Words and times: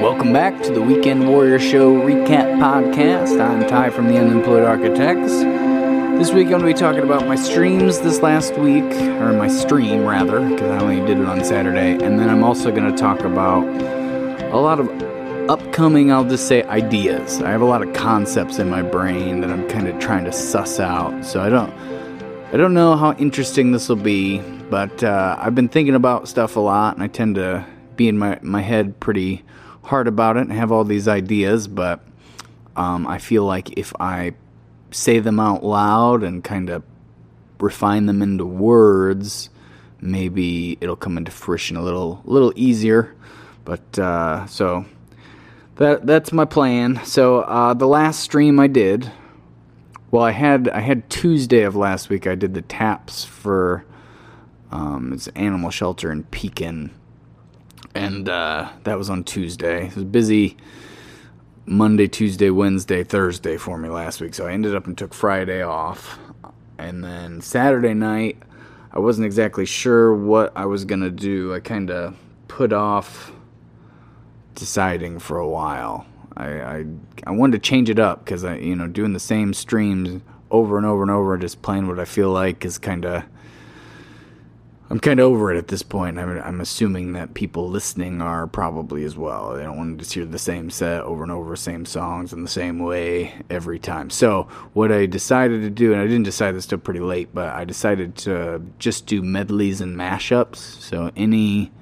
Welcome 0.00 0.32
back 0.32 0.60
to 0.64 0.72
the 0.72 0.82
Weekend 0.82 1.28
Warrior 1.28 1.60
Show 1.60 1.94
Recap 1.94 2.58
Podcast. 2.58 3.40
I'm 3.40 3.64
Ty 3.68 3.90
from 3.90 4.08
the 4.08 4.18
Unemployed 4.18 4.64
Architects. 4.64 5.32
This 6.18 6.32
week 6.32 6.46
I'm 6.46 6.58
going 6.58 6.62
to 6.62 6.66
be 6.66 6.74
talking 6.74 7.04
about 7.04 7.28
my 7.28 7.36
streams 7.36 8.00
this 8.00 8.20
last 8.20 8.58
week, 8.58 8.82
or 8.82 9.32
my 9.32 9.46
stream 9.46 10.04
rather, 10.04 10.40
because 10.48 10.68
I 10.68 10.78
only 10.80 10.96
did 11.06 11.20
it 11.20 11.26
on 11.26 11.44
Saturday. 11.44 11.92
And 11.92 12.18
then 12.18 12.28
I'm 12.28 12.42
also 12.42 12.72
going 12.72 12.90
to 12.90 12.96
talk 12.96 13.20
about 13.20 13.64
a 14.52 14.58
lot 14.58 14.80
of 14.80 14.88
upcoming, 15.48 16.10
I'll 16.10 16.24
just 16.24 16.48
say, 16.48 16.64
ideas. 16.64 17.40
I 17.40 17.50
have 17.50 17.62
a 17.62 17.66
lot 17.66 17.86
of 17.86 17.94
concepts 17.94 18.58
in 18.58 18.68
my 18.68 18.82
brain 18.82 19.42
that 19.42 19.50
I'm 19.50 19.68
kind 19.68 19.86
of 19.86 20.00
trying 20.00 20.24
to 20.24 20.32
suss 20.32 20.80
out. 20.80 21.24
So 21.24 21.40
I 21.40 21.48
don't, 21.48 21.72
I 22.52 22.56
don't 22.56 22.74
know 22.74 22.96
how 22.96 23.12
interesting 23.12 23.70
this 23.70 23.88
will 23.88 23.96
be, 23.96 24.40
but 24.70 25.04
uh, 25.04 25.36
I've 25.38 25.54
been 25.54 25.68
thinking 25.68 25.94
about 25.94 26.26
stuff 26.26 26.56
a 26.56 26.60
lot, 26.60 26.94
and 26.94 27.02
I 27.02 27.06
tend 27.06 27.36
to 27.36 27.64
be 27.94 28.08
in 28.08 28.18
my 28.18 28.40
my 28.42 28.60
head 28.60 28.98
pretty 28.98 29.44
hard 29.84 30.08
about 30.08 30.36
it 30.36 30.40
and 30.40 30.52
have 30.52 30.72
all 30.72 30.84
these 30.84 31.08
ideas. 31.08 31.68
But 31.68 32.04
um, 32.76 33.06
I 33.06 33.18
feel 33.18 33.44
like 33.44 33.78
if 33.78 33.92
I 34.00 34.34
say 34.90 35.18
them 35.18 35.40
out 35.40 35.64
loud 35.64 36.22
and 36.22 36.42
kind 36.42 36.70
of 36.70 36.82
refine 37.60 38.06
them 38.06 38.22
into 38.22 38.44
words, 38.44 39.50
maybe 40.00 40.78
it'll 40.80 40.96
come 40.96 41.16
into 41.16 41.30
fruition 41.30 41.76
a 41.76 41.82
little 41.82 42.22
little 42.24 42.52
easier. 42.56 43.14
But 43.64 43.98
uh, 43.98 44.46
so 44.46 44.84
that 45.76 46.06
that's 46.06 46.32
my 46.32 46.44
plan. 46.44 47.00
So 47.04 47.40
uh, 47.40 47.74
the 47.74 47.88
last 47.88 48.20
stream 48.20 48.60
I 48.60 48.66
did, 48.66 49.10
well, 50.10 50.22
I 50.22 50.32
had 50.32 50.68
I 50.68 50.80
had 50.80 51.08
Tuesday 51.10 51.62
of 51.62 51.74
last 51.74 52.08
week. 52.08 52.26
I 52.26 52.34
did 52.34 52.54
the 52.54 52.62
taps 52.62 53.24
for 53.24 53.84
um, 54.70 55.12
it's 55.12 55.28
animal 55.28 55.70
shelter 55.70 56.12
in 56.12 56.24
Pekin, 56.24 56.90
and 57.94 58.28
uh, 58.28 58.70
that 58.84 58.98
was 58.98 59.08
on 59.10 59.24
Tuesday. 59.24 59.86
It 59.86 59.94
was 59.94 60.04
busy 60.04 60.56
Monday, 61.66 62.08
Tuesday, 62.08 62.50
Wednesday, 62.50 63.04
Thursday 63.04 63.56
for 63.56 63.78
me 63.78 63.88
last 63.88 64.20
week, 64.20 64.34
so 64.34 64.46
I 64.46 64.52
ended 64.52 64.74
up 64.74 64.86
and 64.86 64.98
took 64.98 65.14
Friday 65.14 65.62
off, 65.62 66.18
and 66.78 67.02
then 67.02 67.40
Saturday 67.40 67.94
night. 67.94 68.42
I 68.92 68.98
wasn't 68.98 69.26
exactly 69.26 69.66
sure 69.66 70.14
what 70.14 70.52
I 70.56 70.66
was 70.66 70.84
gonna 70.84 71.10
do. 71.10 71.54
I 71.54 71.60
kind 71.60 71.90
of 71.90 72.16
put 72.48 72.72
off 72.72 73.32
deciding 74.54 75.18
for 75.18 75.38
a 75.38 75.48
while. 75.48 76.06
I, 76.36 76.46
I, 76.46 76.84
I 77.26 77.30
wanted 77.30 77.62
to 77.62 77.68
change 77.68 77.90
it 77.90 77.98
up 77.98 78.24
because 78.24 78.44
I 78.44 78.56
you 78.56 78.76
know 78.76 78.86
doing 78.86 79.12
the 79.12 79.20
same 79.20 79.54
streams 79.54 80.20
over 80.50 80.76
and 80.76 80.86
over 80.86 81.02
and 81.02 81.10
over, 81.10 81.36
just 81.38 81.62
playing 81.62 81.88
what 81.88 81.98
I 81.98 82.04
feel 82.04 82.30
like 82.30 82.64
is 82.64 82.78
kind 82.78 83.04
of. 83.04 83.24
I'm 84.90 85.00
kind 85.00 85.18
of 85.18 85.26
over 85.26 85.52
it 85.52 85.56
at 85.56 85.68
this 85.68 85.82
point. 85.82 86.18
I'm, 86.18 86.38
I'm 86.40 86.60
assuming 86.60 87.14
that 87.14 87.32
people 87.32 87.70
listening 87.70 88.20
are 88.20 88.46
probably 88.46 89.04
as 89.04 89.16
well. 89.16 89.54
They 89.54 89.62
don't 89.62 89.78
want 89.78 89.98
to 89.98 90.02
just 90.04 90.12
hear 90.12 90.26
the 90.26 90.38
same 90.38 90.68
set 90.68 91.00
over 91.00 91.22
and 91.22 91.32
over, 91.32 91.56
same 91.56 91.86
songs 91.86 92.34
in 92.34 92.42
the 92.42 92.50
same 92.50 92.78
way 92.78 93.34
every 93.48 93.78
time. 93.78 94.10
So 94.10 94.42
what 94.74 94.92
I 94.92 95.06
decided 95.06 95.62
to 95.62 95.70
do, 95.70 95.92
and 95.92 96.02
I 96.02 96.04
didn't 96.04 96.24
decide 96.24 96.52
this 96.52 96.66
till 96.66 96.78
pretty 96.78 97.00
late, 97.00 97.30
but 97.32 97.48
I 97.48 97.64
decided 97.64 98.14
to 98.18 98.62
just 98.78 99.06
do 99.06 99.22
medleys 99.22 99.80
and 99.80 99.96
mashups. 99.96 100.56
So 100.56 101.10
any 101.16 101.72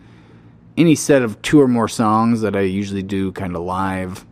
any 0.77 0.95
set 0.95 1.23
of 1.23 1.43
two 1.43 1.61
or 1.61 1.69
more 1.69 1.89
songs 1.89 2.41
that 2.41 2.57
I 2.57 2.61
usually 2.61 3.03
do 3.03 3.33
kind 3.33 3.57
of 3.57 3.63
live, 3.63 4.25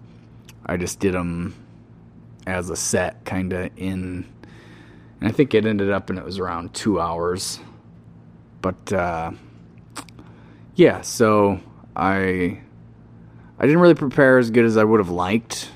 I 0.65 0.77
just 0.77 1.01
did 1.01 1.12
them 1.15 1.55
as 2.47 2.71
a 2.71 2.77
set, 2.77 3.25
kind 3.25 3.53
of 3.53 3.71
in. 3.77 4.27
And 5.21 5.29
I 5.29 5.33
think 5.33 5.55
it 5.55 5.67
ended 5.67 5.91
up 5.91 6.09
and 6.09 6.19
it 6.19 6.25
was 6.25 6.39
around 6.39 6.73
two 6.73 6.99
hours. 7.01 7.61
But 8.61 8.92
uh, 8.92 9.33
yeah, 10.75 11.00
so 11.00 11.61
I 11.97 12.61
I 13.58 13.66
didn't 13.66 13.80
really 13.80 13.94
prepare 13.94 14.38
as 14.38 14.50
good 14.50 14.65
as 14.65 14.76
I 14.76 14.84
would 14.84 15.00
have 15.00 15.10
liked, 15.10 15.71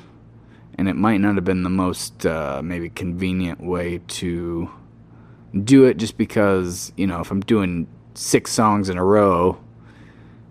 and 0.77 0.89
it 0.89 0.97
might 0.97 1.19
not 1.19 1.34
have 1.37 1.44
been 1.44 1.62
the 1.62 1.71
most 1.71 2.27
uh, 2.27 2.61
maybe 2.65 2.91
convenient 2.91 3.61
way 3.61 4.00
to 4.09 4.71
do 5.62 5.84
it, 5.84 5.97
just 5.97 6.19
because 6.19 6.93
you 6.97 7.06
know 7.06 7.21
if 7.21 7.31
I'm 7.31 7.41
doing 7.41 7.87
six 8.15 8.53
songs 8.53 8.89
in 8.89 8.97
a 8.99 9.05
row 9.05 9.59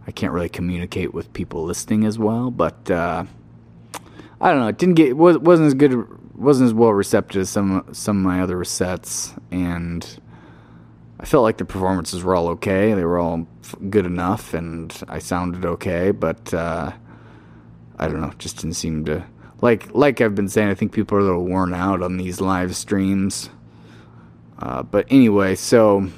I 0.07 0.11
can't 0.11 0.33
really 0.33 0.49
communicate 0.49 1.13
with 1.13 1.31
people 1.33 1.63
listening 1.63 2.03
as 2.03 2.19
well. 2.19 2.51
But 2.51 2.89
uh, 2.91 3.25
I 4.41 4.51
don't 4.51 4.59
know. 4.59 4.67
It 4.67 4.77
didn't 4.77 4.95
get 4.95 5.15
was 5.15 5.37
wasn't 5.37 5.67
as 5.67 5.73
good 5.73 6.37
wasn't 6.37 6.67
as 6.67 6.73
well 6.73 6.91
receptive 6.91 7.41
as 7.41 7.49
some 7.49 7.85
some 7.91 8.17
of 8.17 8.23
my 8.23 8.41
other 8.41 8.63
sets, 8.63 9.33
and 9.51 10.05
I 11.23 11.25
felt 11.25 11.43
like 11.43 11.55
the 11.55 11.63
performances 11.63 12.21
were 12.21 12.35
all 12.35 12.49
okay. 12.49 12.93
They 12.93 13.05
were 13.05 13.17
all 13.17 13.47
good 13.89 14.05
enough, 14.05 14.53
and 14.53 14.93
I 15.07 15.19
sounded 15.19 15.63
okay. 15.63 16.11
But 16.11 16.53
uh, 16.53 16.91
I 17.97 18.07
don't 18.09 18.19
know. 18.19 18.33
Just 18.37 18.57
didn't 18.57 18.73
seem 18.73 19.05
to 19.05 19.23
like 19.61 19.95
like 19.95 20.19
I've 20.19 20.35
been 20.35 20.49
saying. 20.49 20.67
I 20.67 20.73
think 20.73 20.91
people 20.91 21.17
are 21.17 21.21
a 21.21 21.23
little 21.23 21.45
worn 21.45 21.73
out 21.73 22.03
on 22.03 22.17
these 22.17 22.41
live 22.41 22.75
streams. 22.75 23.49
Uh, 24.59 24.83
but 24.83 25.05
anyway, 25.09 25.55
so 25.55 26.09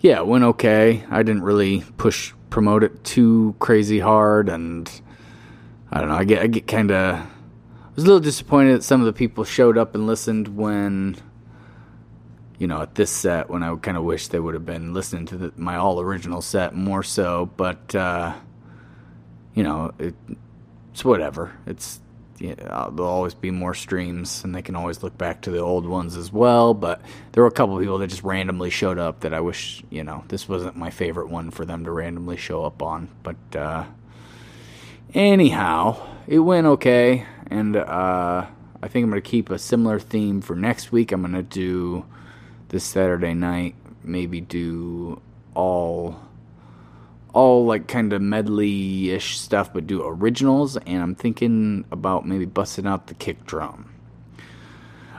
yeah, 0.00 0.16
it 0.16 0.26
went 0.26 0.44
okay. 0.44 1.04
I 1.10 1.22
didn't 1.22 1.42
really 1.42 1.84
push 1.98 2.32
promote 2.48 2.82
it 2.82 3.04
too 3.04 3.54
crazy 3.58 3.98
hard, 3.98 4.48
and 4.48 4.90
I 5.92 6.00
don't 6.00 6.08
know. 6.08 6.16
I 6.16 6.24
get 6.24 6.40
I 6.40 6.46
get 6.46 6.66
kind 6.66 6.90
of 6.90 7.16
I 7.16 7.26
was 7.94 8.04
a 8.04 8.06
little 8.06 8.18
disappointed 8.18 8.76
that 8.76 8.82
some 8.82 9.02
of 9.02 9.06
the 9.06 9.12
people 9.12 9.44
showed 9.44 9.76
up 9.76 9.94
and 9.94 10.06
listened 10.06 10.56
when 10.56 11.18
you 12.58 12.66
know 12.66 12.82
at 12.82 12.94
this 12.94 13.10
set 13.10 13.50
when 13.50 13.62
I 13.62 13.74
kind 13.76 13.96
of 13.96 14.04
wish 14.04 14.28
they 14.28 14.40
would 14.40 14.54
have 14.54 14.66
been 14.66 14.94
listening 14.94 15.26
to 15.26 15.36
the, 15.36 15.52
my 15.56 15.76
all 15.76 16.00
original 16.00 16.42
set 16.42 16.74
more 16.74 17.02
so. 17.02 17.50
But 17.56 17.94
uh, 17.94 18.34
you 19.54 19.62
know 19.62 19.92
it, 19.98 20.14
it's 20.92 21.04
whatever. 21.04 21.52
It's 21.66 22.00
uh, 22.42 22.90
there'll 22.90 23.10
always 23.10 23.34
be 23.34 23.50
more 23.50 23.74
streams, 23.74 24.44
and 24.44 24.54
they 24.54 24.62
can 24.62 24.76
always 24.76 25.02
look 25.02 25.16
back 25.16 25.40
to 25.42 25.50
the 25.50 25.58
old 25.58 25.86
ones 25.86 26.16
as 26.16 26.32
well. 26.32 26.74
But 26.74 27.00
there 27.32 27.42
were 27.42 27.48
a 27.48 27.52
couple 27.52 27.78
people 27.78 27.98
that 27.98 28.08
just 28.08 28.22
randomly 28.22 28.70
showed 28.70 28.98
up 28.98 29.20
that 29.20 29.32
I 29.32 29.40
wish, 29.40 29.82
you 29.90 30.04
know, 30.04 30.24
this 30.28 30.48
wasn't 30.48 30.76
my 30.76 30.90
favorite 30.90 31.28
one 31.28 31.50
for 31.50 31.64
them 31.64 31.84
to 31.84 31.90
randomly 31.90 32.36
show 32.36 32.64
up 32.64 32.82
on. 32.82 33.08
But 33.22 33.56
uh, 33.56 33.84
anyhow, 35.14 36.06
it 36.26 36.40
went 36.40 36.66
okay, 36.66 37.26
and 37.46 37.76
uh, 37.76 38.46
I 38.82 38.88
think 38.88 39.04
I'm 39.04 39.10
going 39.10 39.22
to 39.22 39.28
keep 39.28 39.50
a 39.50 39.58
similar 39.58 39.98
theme 39.98 40.40
for 40.40 40.54
next 40.54 40.92
week. 40.92 41.12
I'm 41.12 41.22
going 41.22 41.32
to 41.32 41.42
do 41.42 42.04
this 42.68 42.84
Saturday 42.84 43.34
night, 43.34 43.74
maybe 44.02 44.40
do 44.40 45.20
all 45.54 46.20
all 47.32 47.66
like 47.66 47.86
kind 47.86 48.14
of 48.14 48.22
medley 48.22 49.10
ish 49.10 49.38
stuff, 49.38 49.72
but 49.72 49.86
do 49.86 50.02
originals. 50.02 50.78
And 50.78 51.02
I'm 51.02 51.14
thinking 51.14 51.84
about 51.90 52.26
maybe 52.26 52.46
busting 52.46 52.86
out 52.86 53.08
the 53.08 53.14
kick 53.14 53.44
drum. 53.44 53.92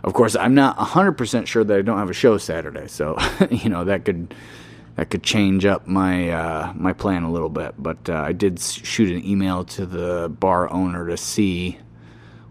Of 0.03 0.13
course, 0.13 0.35
I'm 0.35 0.55
not 0.55 0.77
100% 0.77 1.45
sure 1.45 1.63
that 1.63 1.77
I 1.77 1.81
don't 1.81 1.99
have 1.99 2.09
a 2.09 2.13
show 2.13 2.37
Saturday, 2.37 2.87
so 2.87 3.17
you 3.51 3.69
know 3.69 3.83
that 3.83 4.05
could 4.05 4.33
that 4.95 5.11
could 5.11 5.21
change 5.21 5.65
up 5.65 5.85
my 5.85 6.29
uh, 6.29 6.73
my 6.75 6.93
plan 6.93 7.23
a 7.23 7.31
little 7.31 7.49
bit. 7.49 7.75
But 7.77 8.09
uh, 8.09 8.13
I 8.13 8.31
did 8.31 8.59
shoot 8.59 9.09
an 9.09 9.23
email 9.25 9.63
to 9.65 9.85
the 9.85 10.29
bar 10.29 10.71
owner 10.71 11.07
to 11.07 11.17
see 11.17 11.77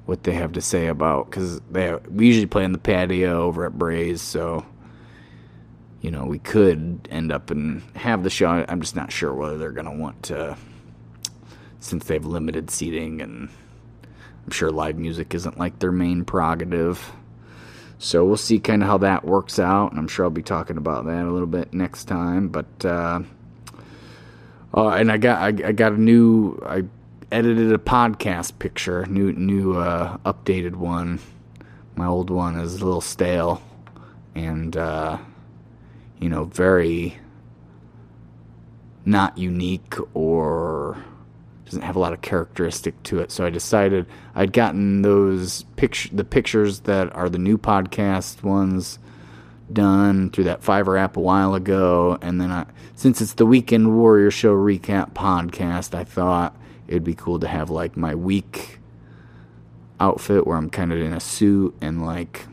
what 0.04 0.22
they 0.22 0.32
have 0.32 0.52
to 0.52 0.60
say 0.60 0.86
about 0.86 1.28
because 1.28 1.60
they 1.70 1.96
we 2.08 2.26
usually 2.26 2.46
play 2.46 2.64
in 2.64 2.72
the 2.72 2.78
patio 2.78 3.42
over 3.42 3.66
at 3.66 3.76
Braze, 3.76 4.22
so 4.22 4.64
you 6.06 6.12
know, 6.12 6.24
we 6.24 6.38
could 6.38 7.08
end 7.10 7.32
up 7.32 7.50
and 7.50 7.82
have 7.96 8.22
the 8.22 8.30
show. 8.30 8.46
I'm 8.46 8.80
just 8.80 8.94
not 8.94 9.10
sure 9.10 9.34
whether 9.34 9.58
they're 9.58 9.72
going 9.72 9.90
to 9.90 10.00
want 10.00 10.22
to, 10.26 10.56
since 11.80 12.04
they 12.04 12.14
have 12.14 12.24
limited 12.24 12.70
seating, 12.70 13.20
and 13.20 13.48
I'm 14.44 14.52
sure 14.52 14.70
live 14.70 14.98
music 14.98 15.34
isn't 15.34 15.58
like 15.58 15.80
their 15.80 15.90
main 15.90 16.24
prerogative. 16.24 17.10
So 17.98 18.24
we'll 18.24 18.36
see 18.36 18.60
kind 18.60 18.84
of 18.84 18.88
how 18.88 18.98
that 18.98 19.24
works 19.24 19.58
out, 19.58 19.90
and 19.90 19.98
I'm 19.98 20.06
sure 20.06 20.26
I'll 20.26 20.30
be 20.30 20.44
talking 20.44 20.76
about 20.76 21.06
that 21.06 21.24
a 21.24 21.32
little 21.32 21.48
bit 21.48 21.74
next 21.74 22.04
time. 22.04 22.50
But 22.50 22.84
uh, 22.84 23.22
uh, 24.72 24.90
and 24.90 25.10
I 25.10 25.16
got 25.16 25.42
I, 25.42 25.46
I 25.48 25.72
got 25.72 25.90
a 25.90 26.00
new 26.00 26.56
I 26.64 26.84
edited 27.32 27.72
a 27.72 27.78
podcast 27.78 28.60
picture, 28.60 29.04
new 29.06 29.32
new 29.32 29.76
uh, 29.76 30.18
updated 30.18 30.76
one. 30.76 31.18
My 31.96 32.06
old 32.06 32.30
one 32.30 32.60
is 32.60 32.76
a 32.76 32.84
little 32.84 33.00
stale, 33.00 33.60
and 34.36 34.76
uh, 34.76 35.18
you 36.20 36.28
know, 36.28 36.44
very 36.44 37.18
not 39.04 39.38
unique 39.38 39.94
or 40.14 41.02
doesn't 41.64 41.82
have 41.82 41.96
a 41.96 41.98
lot 41.98 42.12
of 42.12 42.22
characteristic 42.22 43.00
to 43.04 43.18
it. 43.18 43.30
So 43.30 43.44
I 43.44 43.50
decided 43.50 44.06
I'd 44.34 44.52
gotten 44.52 45.02
those 45.02 45.64
picture 45.76 46.08
the 46.12 46.24
pictures 46.24 46.80
that 46.80 47.14
are 47.14 47.28
the 47.28 47.38
new 47.38 47.58
podcast 47.58 48.42
ones 48.42 48.98
done 49.72 50.30
through 50.30 50.44
that 50.44 50.62
Fiverr 50.62 50.98
app 50.98 51.16
a 51.16 51.20
while 51.20 51.54
ago, 51.54 52.18
and 52.22 52.40
then 52.40 52.50
I, 52.52 52.66
since 52.94 53.20
it's 53.20 53.34
the 53.34 53.46
Weekend 53.46 53.96
Warrior 53.96 54.30
Show 54.30 54.54
recap 54.54 55.12
podcast, 55.12 55.94
I 55.94 56.04
thought 56.04 56.56
it'd 56.86 57.04
be 57.04 57.14
cool 57.14 57.40
to 57.40 57.48
have 57.48 57.68
like 57.68 57.96
my 57.96 58.14
week 58.14 58.78
outfit 59.98 60.46
where 60.46 60.56
I'm 60.56 60.70
kind 60.70 60.92
of 60.92 60.98
in 61.00 61.12
a 61.12 61.20
suit 61.20 61.74
and 61.80 62.04
like 62.04 62.46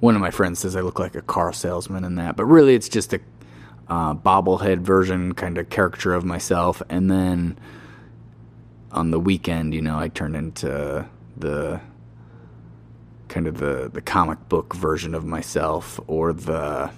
one 0.00 0.14
of 0.14 0.20
my 0.20 0.30
friends 0.30 0.60
says 0.60 0.76
I 0.76 0.80
look 0.80 0.98
like 0.98 1.14
a 1.14 1.22
car 1.22 1.52
salesman 1.52 2.04
in 2.04 2.16
that, 2.16 2.36
but 2.36 2.46
really 2.46 2.74
it's 2.74 2.88
just 2.88 3.12
a 3.12 3.20
uh, 3.88 4.14
bobblehead 4.14 4.78
version, 4.78 5.34
kind 5.34 5.58
of 5.58 5.68
caricature 5.68 6.14
of 6.14 6.24
myself. 6.24 6.82
And 6.88 7.10
then 7.10 7.58
on 8.92 9.10
the 9.10 9.20
weekend, 9.20 9.74
you 9.74 9.82
know, 9.82 9.98
I 9.98 10.08
turned 10.08 10.36
into 10.36 11.06
the 11.36 11.80
kind 13.28 13.46
of 13.46 13.58
the 13.58 13.88
the 13.92 14.00
comic 14.00 14.48
book 14.48 14.74
version 14.74 15.14
of 15.14 15.24
myself 15.24 16.00
or 16.08 16.32
the 16.32 16.90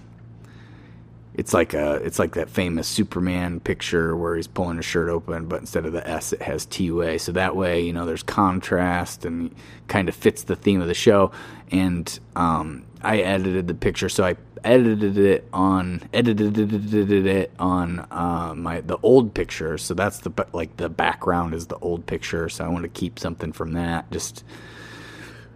it's 1.34 1.54
like 1.54 1.72
a 1.75 1.94
it's 1.96 2.19
like 2.19 2.34
that 2.34 2.50
famous 2.50 2.87
Superman 2.87 3.60
picture 3.60 4.16
where 4.16 4.37
he's 4.37 4.46
pulling 4.46 4.76
his 4.76 4.84
shirt 4.84 5.08
open, 5.08 5.46
but 5.46 5.60
instead 5.60 5.87
of 5.87 5.93
the 5.93 6.06
S, 6.06 6.32
it 6.32 6.43
has 6.43 6.66
T 6.66 6.90
way. 6.90 7.16
So 7.16 7.32
that 7.32 7.56
way, 7.56 7.81
you 7.81 7.93
know, 7.93 8.04
there's 8.04 8.22
contrast 8.22 9.25
and 9.25 9.54
kind 9.88 10.08
of 10.08 10.14
fits 10.14 10.43
the 10.43 10.56
theme 10.56 10.82
of 10.82 10.88
the 10.88 10.94
show. 10.94 11.32
And 11.70 12.19
um, 12.37 12.84
I 13.02 13.19
edited 13.19 13.69
the 13.69 13.75
picture, 13.75 14.08
so 14.08 14.25
I 14.25 14.37
edited 14.64 15.19
it 15.19 15.49
on 15.52 16.02
edited 16.12 17.26
it 17.26 17.52
on 17.58 18.06
uh, 18.10 18.54
my 18.56 18.81
the 18.81 18.99
old 19.02 19.34
picture. 19.34 19.78
So 19.78 19.94
that's 19.94 20.20
the 20.20 20.31
like 20.52 20.76
the 20.76 20.88
background 20.88 21.54
is 21.54 21.66
the 21.66 21.78
old 21.78 22.06
picture. 22.06 22.49
So 22.49 22.64
I 22.64 22.69
want 22.69 22.84
to 22.84 22.88
keep 22.88 23.19
something 23.19 23.52
from 23.52 23.72
that, 23.72 24.10
just 24.10 24.44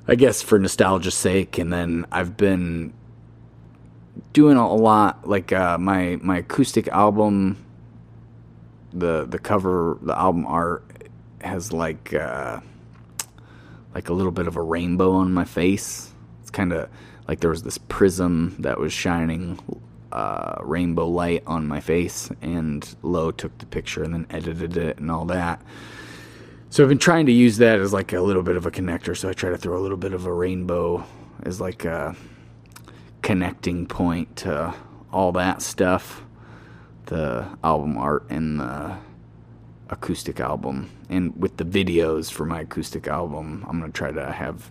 I 0.08 0.14
guess 0.14 0.42
for 0.42 0.58
nostalgia's 0.58 1.14
sake. 1.14 1.58
And 1.58 1.72
then 1.72 2.06
I've 2.10 2.36
been 2.36 2.92
doing 4.32 4.56
a 4.56 4.74
lot 4.74 5.28
like 5.28 5.52
uh, 5.52 5.78
my 5.78 6.18
my 6.22 6.38
acoustic 6.38 6.88
album 6.88 7.64
the 8.92 9.26
the 9.26 9.38
cover 9.38 9.98
the 10.02 10.18
album 10.18 10.46
art 10.46 10.84
has 11.40 11.72
like 11.72 12.14
uh, 12.14 12.60
like 13.94 14.08
a 14.08 14.12
little 14.12 14.32
bit 14.32 14.46
of 14.46 14.56
a 14.56 14.62
rainbow 14.62 15.12
on 15.12 15.32
my 15.32 15.44
face 15.44 16.12
it's 16.40 16.50
kind 16.50 16.72
of 16.72 16.88
like 17.28 17.40
there 17.40 17.50
was 17.50 17.62
this 17.62 17.78
prism 17.78 18.56
that 18.60 18.78
was 18.78 18.92
shining 18.92 19.58
uh, 20.12 20.56
rainbow 20.62 21.08
light 21.08 21.42
on 21.46 21.66
my 21.66 21.80
face 21.80 22.30
and 22.40 22.96
low 23.02 23.30
took 23.30 23.56
the 23.58 23.66
picture 23.66 24.02
and 24.02 24.14
then 24.14 24.26
edited 24.30 24.76
it 24.76 24.98
and 24.98 25.10
all 25.10 25.24
that. 25.26 25.60
So 26.70 26.82
i've 26.82 26.88
been 26.88 26.98
trying 26.98 27.26
to 27.26 27.32
use 27.32 27.58
that 27.58 27.80
as 27.80 27.92
like 27.92 28.12
a 28.12 28.20
little 28.20 28.42
bit 28.42 28.56
of 28.56 28.66
a 28.66 28.70
connector. 28.70 29.16
So 29.16 29.28
i 29.28 29.32
try 29.32 29.50
to 29.50 29.58
throw 29.58 29.76
a 29.76 29.82
little 29.82 29.96
bit 29.96 30.12
of 30.12 30.26
a 30.26 30.32
rainbow 30.32 31.04
as 31.42 31.60
like 31.60 31.84
a 31.84 32.14
connecting 33.22 33.86
point 33.86 34.36
to 34.36 34.74
all 35.12 35.32
that 35.32 35.62
stuff. 35.62 36.22
The 37.06 37.46
album 37.62 37.98
art 37.98 38.26
and 38.30 38.60
the 38.60 38.96
acoustic 39.88 40.40
album. 40.40 40.90
And 41.08 41.40
with 41.40 41.56
the 41.56 41.64
videos 41.64 42.30
for 42.30 42.44
my 42.44 42.60
acoustic 42.60 43.06
album 43.06 43.64
i'm 43.68 43.78
going 43.80 43.92
to 43.92 43.96
try 43.96 44.10
to 44.10 44.32
have 44.32 44.70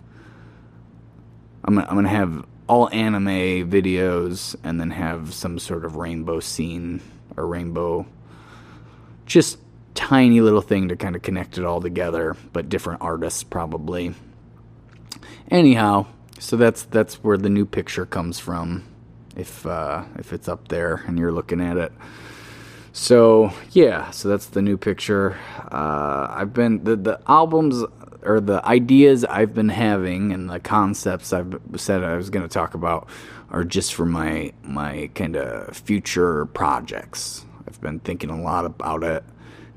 I'm 1.66 1.74
gonna, 1.74 1.86
I'm 1.88 1.94
gonna 1.96 2.08
have 2.08 2.44
all 2.66 2.88
anime 2.90 3.70
videos 3.70 4.56
and 4.64 4.80
then 4.80 4.90
have 4.90 5.32
some 5.32 5.58
sort 5.58 5.84
of 5.84 5.96
rainbow 5.96 6.40
scene 6.40 7.00
or 7.36 7.46
rainbow 7.46 8.06
just 9.24 9.58
tiny 9.94 10.40
little 10.40 10.60
thing 10.60 10.88
to 10.88 10.96
kind 10.96 11.16
of 11.16 11.22
connect 11.22 11.58
it 11.58 11.64
all 11.64 11.80
together 11.80 12.36
but 12.52 12.68
different 12.68 13.00
artists 13.00 13.42
probably 13.42 14.14
anyhow 15.50 16.04
so 16.38 16.56
that's 16.56 16.82
that's 16.84 17.22
where 17.24 17.38
the 17.38 17.48
new 17.48 17.64
picture 17.64 18.04
comes 18.04 18.38
from, 18.38 18.84
if 19.36 19.64
uh, 19.64 20.04
if 20.18 20.32
it's 20.32 20.48
up 20.48 20.68
there 20.68 21.02
and 21.06 21.18
you're 21.18 21.32
looking 21.32 21.60
at 21.60 21.76
it. 21.76 21.92
So 22.92 23.52
yeah, 23.72 24.10
so 24.10 24.28
that's 24.28 24.46
the 24.46 24.62
new 24.62 24.76
picture. 24.76 25.36
Uh, 25.70 26.26
I've 26.30 26.52
been 26.52 26.84
the 26.84 26.96
the 26.96 27.20
albums 27.26 27.82
or 28.26 28.40
the 28.40 28.64
ideas 28.66 29.24
I've 29.24 29.54
been 29.54 29.68
having 29.68 30.32
and 30.32 30.50
the 30.50 30.60
concepts 30.60 31.32
I've 31.32 31.60
said 31.76 32.02
I 32.02 32.16
was 32.16 32.30
going 32.30 32.46
to 32.46 32.52
talk 32.52 32.74
about 32.74 33.08
are 33.50 33.64
just 33.64 33.94
for 33.94 34.06
my 34.06 34.52
my 34.62 35.10
kind 35.14 35.36
of 35.36 35.76
future 35.76 36.46
projects. 36.46 37.44
I've 37.68 37.80
been 37.80 38.00
thinking 38.00 38.30
a 38.30 38.40
lot 38.40 38.64
about 38.64 39.02
it 39.04 39.24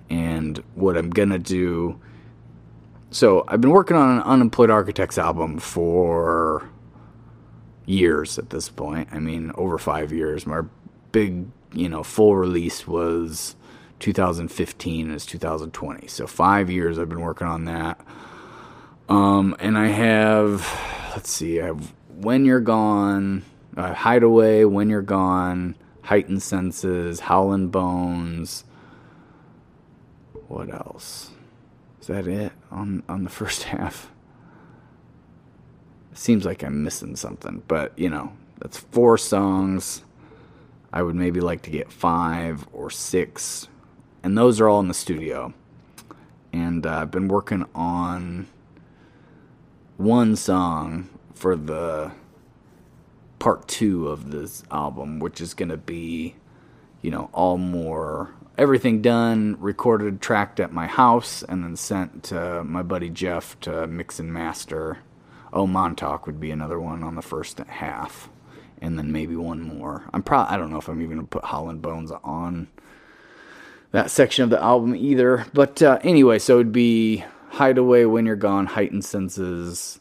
and 0.10 0.58
what 0.76 0.98
I'm 0.98 1.10
going 1.10 1.30
to 1.30 1.40
do 1.40 2.00
so 3.12 3.44
I've 3.48 3.62
been 3.62 3.72
working 3.72 3.98
on 3.98 4.18
an 4.18 4.24
Unemployed 4.24 4.70
Architects 4.70 5.18
album 5.18 5.58
for 5.58 6.70
years 7.86 8.38
at 8.38 8.52
this 8.52 8.70
point. 8.70 9.10
I 9.12 9.20
mean, 9.20 9.52
over 9.56 9.80
five 9.80 10.12
years. 10.14 10.46
My 10.46 10.62
big, 11.12 11.48
you 11.74 11.90
know, 11.90 12.04
full 12.04 12.36
release 12.36 12.88
was 12.88 13.56
2015 14.00 15.08
and 15.08 15.16
it's 15.16 15.26
2020. 15.26 16.08
So 16.08 16.28
five 16.28 16.70
years 16.70 17.00
I've 17.00 17.10
been 17.10 17.22
working 17.22 17.48
on 17.48 17.66
that. 17.66 18.00
Um, 19.10 19.56
and 19.60 19.76
I 19.76 19.88
have, 19.88 20.60
let's 21.16 21.32
see, 21.32 21.60
I 21.60 21.66
have 21.66 21.94
When 22.22 22.46
You're 22.46 22.60
Gone, 22.60 23.44
uh, 23.76 23.96
Hideaway, 23.96 24.66
When 24.66 24.88
You're 24.88 25.02
Gone, 25.02 25.76
Heightened 26.04 26.44
Senses, 26.44 27.22
Howlin' 27.22 27.70
Bones. 27.70 28.66
What 30.48 30.72
else? 30.72 31.32
Is 32.02 32.08
that 32.08 32.28
it 32.28 32.52
on 32.72 33.04
on 33.10 33.24
the 33.24 33.30
first 33.32 33.64
half? 33.64 34.12
Seems 36.14 36.46
like 36.46 36.64
I'm 36.64 36.84
missing 36.84 37.16
something, 37.16 37.64
but 37.68 37.98
you 37.98 38.10
know, 38.10 38.34
that's 38.60 38.78
four 38.78 39.18
songs. 39.18 40.04
I 40.94 41.02
would 41.02 41.16
maybe 41.16 41.40
like 41.40 41.64
to 41.64 41.70
get 41.72 41.92
five 41.92 42.68
or 42.74 42.92
six, 42.92 43.68
and 44.22 44.38
those 44.38 44.60
are 44.60 44.68
all 44.68 44.80
in 44.80 44.88
the 44.88 44.94
studio. 44.94 45.54
And 46.52 46.86
uh, 46.86 47.02
I've 47.02 47.12
been 47.12 47.28
working 47.28 47.66
on 47.74 48.48
one 50.00 50.34
song 50.34 51.10
for 51.34 51.58
the 51.58 52.10
part 53.38 53.68
two 53.68 54.08
of 54.08 54.32
this 54.32 54.64
album, 54.72 55.20
which 55.20 55.42
is 55.42 55.54
going 55.54 55.68
to 55.68 55.78
be, 55.78 56.36
you 57.02 57.12
know, 57.12 57.30
all 57.34 57.58
more 57.58 58.34
everything 58.58 59.02
done, 59.02 59.58
recorded, 59.60 60.22
tracked 60.22 60.62
at 60.62 60.72
my 60.72 60.88
house, 60.88 61.44
and 61.44 61.64
then 61.64 61.76
sent 61.76 62.24
to 62.24 62.64
my 62.64 62.82
buddy 62.82 63.10
Jeff 63.10 63.60
to 63.60 63.88
mix 63.88 64.20
and 64.20 64.32
master. 64.32 65.00
Oh, 65.52 65.68
Montauk 65.68 66.26
would 66.26 66.40
be 66.40 66.52
another 66.52 66.80
one 66.80 67.04
on 67.04 67.16
the 67.16 67.22
first 67.22 67.58
half, 67.60 68.30
and 68.82 68.98
then 68.98 69.12
maybe 69.12 69.36
one 69.36 69.62
more. 69.62 70.06
I'm 70.14 70.24
probably 70.24 70.54
I 70.54 70.58
don't 70.58 70.72
know 70.72 70.80
if 70.80 70.88
I'm 70.88 71.02
even 71.02 71.18
gonna 71.18 71.28
put 71.28 71.44
Howlin' 71.44 71.80
Bones 71.80 72.12
on 72.24 72.70
that 73.92 74.12
section 74.12 74.46
of 74.46 74.50
the 74.50 74.64
album 74.64 74.96
either. 74.96 75.46
But 75.54 75.82
uh, 75.82 76.00
anyway, 76.04 76.40
so 76.40 76.56
it'd 76.56 76.72
be 76.72 77.26
Hideaway, 77.50 78.06
When 78.06 78.26
You're 78.26 78.36
Gone, 78.36 78.68
Heightened 78.68 79.04
Senses, 79.04 80.00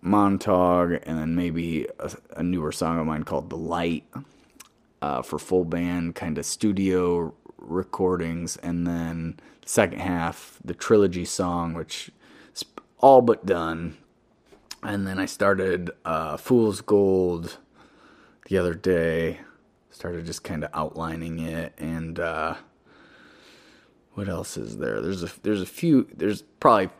Montauk, 0.00 1.02
and 1.04 1.18
then 1.18 1.34
maybe 1.34 1.86
a, 1.98 2.10
a 2.36 2.42
newer 2.42 2.72
song 2.72 2.98
of 2.98 3.06
mine 3.06 3.24
called 3.24 3.50
The 3.50 3.56
Light 3.56 4.04
uh, 5.02 5.22
for 5.22 5.38
full 5.38 5.64
band 5.64 6.14
kind 6.14 6.38
of 6.38 6.46
studio 6.46 7.34
recordings, 7.58 8.56
and 8.56 8.86
then 8.86 9.38
the 9.62 9.68
second 9.68 10.00
half, 10.00 10.58
the 10.64 10.74
trilogy 10.74 11.24
song, 11.24 11.74
which 11.74 12.10
is 12.54 12.64
all 12.98 13.20
but 13.20 13.44
done. 13.44 13.96
And 14.82 15.06
then 15.06 15.18
I 15.18 15.26
started 15.26 15.90
uh, 16.06 16.38
Fool's 16.38 16.80
Gold 16.80 17.58
the 18.48 18.56
other 18.56 18.74
day. 18.74 19.40
Started 19.90 20.24
just 20.24 20.42
kind 20.44 20.64
of 20.64 20.70
outlining 20.72 21.40
it, 21.40 21.74
and 21.76 22.18
uh, 22.18 22.54
what 24.20 24.28
else 24.28 24.58
is 24.58 24.76
there? 24.76 25.00
There's 25.00 25.22
a 25.22 25.30
there's 25.42 25.62
a 25.62 25.66
few. 25.66 26.06
There's 26.14 26.42
probably 26.42 26.90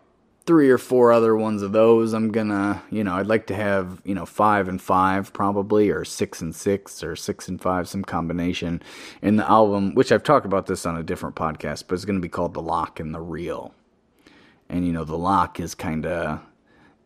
three 0.46 0.70
or 0.70 0.78
four 0.78 1.12
other 1.12 1.36
ones 1.36 1.60
of 1.60 1.72
those. 1.72 2.14
I'm 2.14 2.32
gonna, 2.32 2.82
you 2.90 3.04
know, 3.04 3.12
I'd 3.12 3.26
like 3.26 3.46
to 3.48 3.54
have, 3.54 4.00
you 4.06 4.14
know, 4.14 4.24
five 4.24 4.68
and 4.68 4.80
five 4.80 5.30
probably, 5.34 5.90
or 5.90 6.02
six 6.02 6.40
and 6.40 6.54
six, 6.54 7.04
or 7.04 7.14
six 7.16 7.46
and 7.46 7.60
five, 7.60 7.90
some 7.90 8.02
combination 8.02 8.82
in 9.20 9.36
the 9.36 9.46
album, 9.48 9.94
which 9.94 10.10
I've 10.10 10.22
talked 10.22 10.46
about 10.46 10.64
this 10.64 10.86
on 10.86 10.96
a 10.96 11.02
different 11.02 11.36
podcast, 11.36 11.84
but 11.86 11.96
it's 11.96 12.06
gonna 12.06 12.20
be 12.20 12.28
called 12.30 12.54
The 12.54 12.62
Lock 12.62 12.98
and 12.98 13.14
the 13.14 13.20
Real. 13.20 13.74
And, 14.70 14.86
you 14.86 14.92
know, 14.94 15.04
The 15.04 15.18
Lock 15.18 15.60
is 15.60 15.74
kind 15.74 16.06
of 16.06 16.40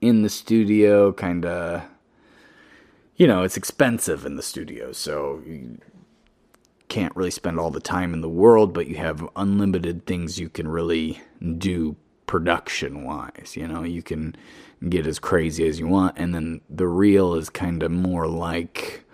in 0.00 0.22
the 0.22 0.30
studio, 0.30 1.12
kind 1.12 1.44
of, 1.44 1.82
you 3.16 3.26
know, 3.26 3.42
it's 3.42 3.56
expensive 3.56 4.24
in 4.24 4.36
the 4.36 4.42
studio, 4.42 4.92
so 4.92 5.42
can't 6.88 7.14
really 7.16 7.30
spend 7.30 7.58
all 7.58 7.70
the 7.70 7.80
time 7.80 8.14
in 8.14 8.20
the 8.20 8.28
world, 8.28 8.72
but 8.72 8.86
you 8.86 8.96
have 8.96 9.28
unlimited 9.36 10.06
things 10.06 10.38
you 10.38 10.48
can 10.48 10.68
really 10.68 11.20
do 11.58 11.96
production 12.26 13.04
wise. 13.04 13.54
You 13.56 13.66
know, 13.66 13.82
you 13.82 14.02
can 14.02 14.36
get 14.88 15.06
as 15.06 15.18
crazy 15.18 15.66
as 15.66 15.78
you 15.78 15.86
want, 15.86 16.16
and 16.18 16.34
then 16.34 16.60
the 16.68 16.86
real 16.86 17.34
is 17.34 17.50
kind 17.50 17.82
of 17.82 17.90
more 17.90 18.26
like, 18.26 19.04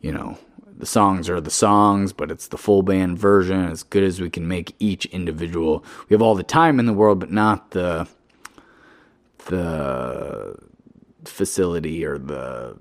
you 0.00 0.12
know, 0.12 0.38
the 0.78 0.86
songs 0.86 1.28
are 1.28 1.40
the 1.40 1.50
songs, 1.50 2.12
but 2.12 2.30
it's 2.30 2.48
the 2.48 2.58
full 2.58 2.82
band 2.82 3.18
version 3.18 3.64
as 3.66 3.82
good 3.82 4.04
as 4.04 4.20
we 4.20 4.30
can 4.30 4.46
make 4.46 4.74
each 4.78 5.06
individual. 5.06 5.84
We 6.08 6.14
have 6.14 6.22
all 6.22 6.36
the 6.36 6.42
time 6.44 6.78
in 6.78 6.86
the 6.86 6.92
world, 6.92 7.18
but 7.18 7.32
not 7.32 7.72
the 7.72 8.08
the 9.46 10.56
facility 11.24 12.04
or 12.04 12.18
the 12.18 12.76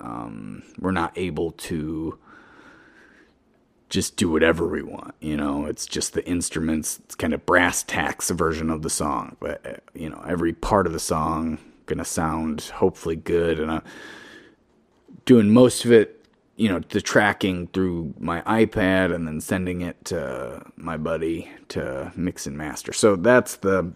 um, 0.00 0.62
we're 0.78 0.92
not 0.92 1.12
able 1.16 1.52
to 1.52 2.18
just 3.88 4.16
do 4.16 4.30
whatever 4.30 4.66
we 4.68 4.82
want. 4.82 5.14
You 5.20 5.36
know, 5.36 5.64
it's 5.64 5.86
just 5.86 6.12
the 6.12 6.26
instruments. 6.26 7.00
It's 7.04 7.14
kind 7.14 7.32
of 7.32 7.46
brass 7.46 7.82
tacks 7.82 8.30
version 8.30 8.70
of 8.70 8.82
the 8.82 8.90
song, 8.90 9.36
but 9.40 9.66
uh, 9.66 9.76
you 9.94 10.10
know, 10.10 10.22
every 10.26 10.52
part 10.52 10.86
of 10.86 10.92
the 10.92 11.00
song 11.00 11.58
gonna 11.86 12.04
sound 12.04 12.62
hopefully 12.74 13.16
good, 13.16 13.58
and 13.58 13.70
I'm 13.70 13.82
doing 15.24 15.50
most 15.50 15.84
of 15.84 15.92
it 15.92 16.18
you 16.58 16.68
know, 16.68 16.80
the 16.80 17.00
tracking 17.00 17.68
through 17.68 18.12
my 18.18 18.42
iPad 18.42 19.14
and 19.14 19.28
then 19.28 19.40
sending 19.40 19.80
it 19.80 20.04
to 20.06 20.60
my 20.76 20.96
buddy 20.96 21.48
to 21.68 22.12
mix 22.16 22.48
and 22.48 22.58
master. 22.58 22.92
So 22.92 23.14
that's 23.14 23.56
the 23.58 23.92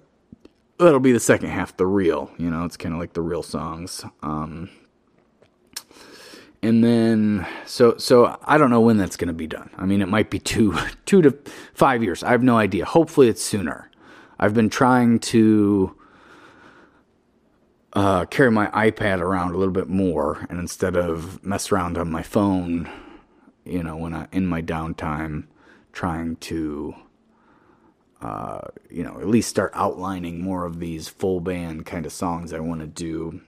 that'll 0.78 1.00
be 1.00 1.10
the 1.10 1.20
second 1.20 1.50
half, 1.50 1.76
the 1.76 1.86
real. 1.86 2.30
You 2.38 2.48
know, 2.50 2.64
it's 2.64 2.76
kind 2.76 2.94
of 2.94 3.00
like 3.00 3.14
the 3.14 3.20
real 3.20 3.42
songs. 3.42 4.04
Um, 4.22 4.70
and 6.62 6.82
then 6.84 7.46
so 7.66 7.96
so 7.98 8.38
I 8.44 8.56
don't 8.56 8.70
know 8.70 8.80
when 8.80 8.96
that's 8.96 9.16
going 9.16 9.28
to 9.28 9.34
be 9.34 9.46
done. 9.46 9.70
I 9.76 9.84
mean, 9.84 10.00
it 10.00 10.08
might 10.08 10.30
be 10.30 10.38
two 10.38 10.76
two 11.06 11.22
to 11.22 11.36
five 11.74 12.02
years. 12.02 12.22
I 12.22 12.30
have 12.30 12.42
no 12.42 12.56
idea. 12.56 12.84
Hopefully, 12.84 13.28
it's 13.28 13.42
sooner. 13.42 13.90
I've 14.38 14.54
been 14.54 14.70
trying 14.70 15.18
to 15.20 15.96
uh, 17.92 18.24
carry 18.26 18.50
my 18.50 18.66
iPad 18.68 19.20
around 19.20 19.54
a 19.54 19.58
little 19.58 19.74
bit 19.74 19.88
more, 19.88 20.46
and 20.48 20.58
instead 20.58 20.96
of 20.96 21.44
mess 21.44 21.70
around 21.70 21.98
on 21.98 22.10
my 22.10 22.22
phone, 22.22 22.90
you 23.64 23.82
know, 23.82 23.96
when 23.96 24.14
I 24.14 24.28
in 24.32 24.46
my 24.46 24.62
downtime, 24.62 25.44
trying 25.92 26.36
to, 26.36 26.94
uh, 28.20 28.62
you 28.88 29.02
know, 29.02 29.18
at 29.20 29.28
least 29.28 29.50
start 29.50 29.72
outlining 29.74 30.40
more 30.40 30.64
of 30.64 30.78
these 30.78 31.08
full 31.08 31.40
band 31.40 31.86
kind 31.86 32.06
of 32.06 32.12
songs 32.12 32.52
I 32.52 32.60
want 32.60 32.80
to 32.80 32.86
do. 32.86 33.40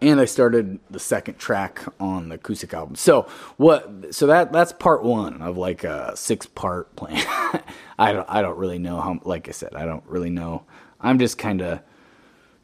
And 0.00 0.20
I 0.20 0.26
started 0.26 0.78
the 0.90 0.98
second 0.98 1.38
track 1.38 1.82
on 1.98 2.28
the 2.28 2.34
acoustic 2.34 2.74
album. 2.74 2.96
So 2.96 3.22
what? 3.56 4.14
So 4.14 4.26
that 4.26 4.52
that's 4.52 4.72
part 4.72 5.02
one 5.02 5.40
of 5.40 5.56
like 5.56 5.84
a 5.84 6.14
six 6.16 6.46
part 6.46 6.94
plan. 6.96 7.24
I 7.98 8.12
don't 8.12 8.26
I 8.28 8.42
don't 8.42 8.58
really 8.58 8.78
know 8.78 9.00
how. 9.00 9.18
Like 9.24 9.48
I 9.48 9.52
said, 9.52 9.74
I 9.74 9.86
don't 9.86 10.04
really 10.06 10.30
know. 10.30 10.64
I'm 11.00 11.18
just 11.18 11.38
kind 11.38 11.62
of 11.62 11.80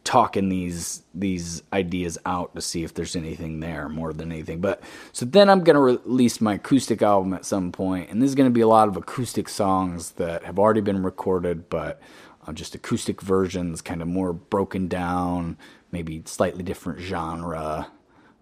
talking 0.05 0.49
these 0.49 1.03
these 1.15 1.63
ideas 1.73 2.19
out 2.27 2.55
to 2.55 2.61
see 2.61 2.83
if 2.83 2.93
there's 2.93 3.15
anything 3.15 3.61
there 3.61 3.89
more 3.89 4.13
than 4.13 4.33
anything. 4.33 4.61
But 4.61 4.83
so 5.13 5.25
then 5.25 5.49
I'm 5.49 5.63
gonna 5.63 5.81
release 5.81 6.41
my 6.41 6.55
acoustic 6.55 7.03
album 7.03 7.33
at 7.35 7.45
some 7.45 7.73
point, 7.73 8.11
and 8.11 8.21
there's 8.21 8.35
gonna 8.35 8.51
be 8.51 8.61
a 8.61 8.69
lot 8.69 8.89
of 8.89 8.97
acoustic 8.97 9.49
songs 9.49 10.13
that 10.13 10.45
have 10.45 10.59
already 10.59 10.81
been 10.81 11.03
recorded, 11.03 11.69
but 11.71 12.01
uh, 12.47 12.53
just 12.53 12.75
acoustic 12.75 13.21
versions, 13.21 13.81
kind 13.81 14.03
of 14.03 14.09
more 14.09 14.33
broken 14.33 14.89
down, 14.89 15.57
maybe 15.91 16.23
slightly 16.27 16.63
different 16.63 17.01
genre 17.01 17.89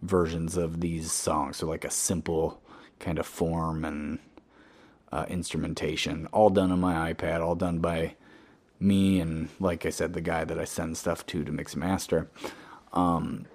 versions 0.02 0.57
of 0.57 0.80
these 0.80 1.12
songs. 1.12 1.59
So 1.59 1.66
like 1.66 1.85
a 1.85 1.90
simple 1.90 2.61
kind 2.99 3.19
of 3.19 3.26
form 3.26 3.85
and 3.85 4.19
uh, 5.12 5.26
instrumentation, 5.28 6.28
all 6.33 6.50
done 6.50 6.71
on 6.71 6.80
my 6.80 7.12
iPad, 7.12 7.40
all 7.40 7.54
done 7.54 7.78
by 7.80 8.14
me 8.78 9.21
and 9.21 9.49
like 9.59 9.85
I 9.85 9.90
said, 9.90 10.14
the 10.14 10.21
guy 10.21 10.45
that 10.45 10.59
I 10.59 10.64
send 10.64 10.97
stuff 10.97 11.26
to 11.26 11.45
to 11.45 11.52
mix 11.52 11.75
and 11.75 11.80
master. 11.83 12.30
Um, 12.92 13.47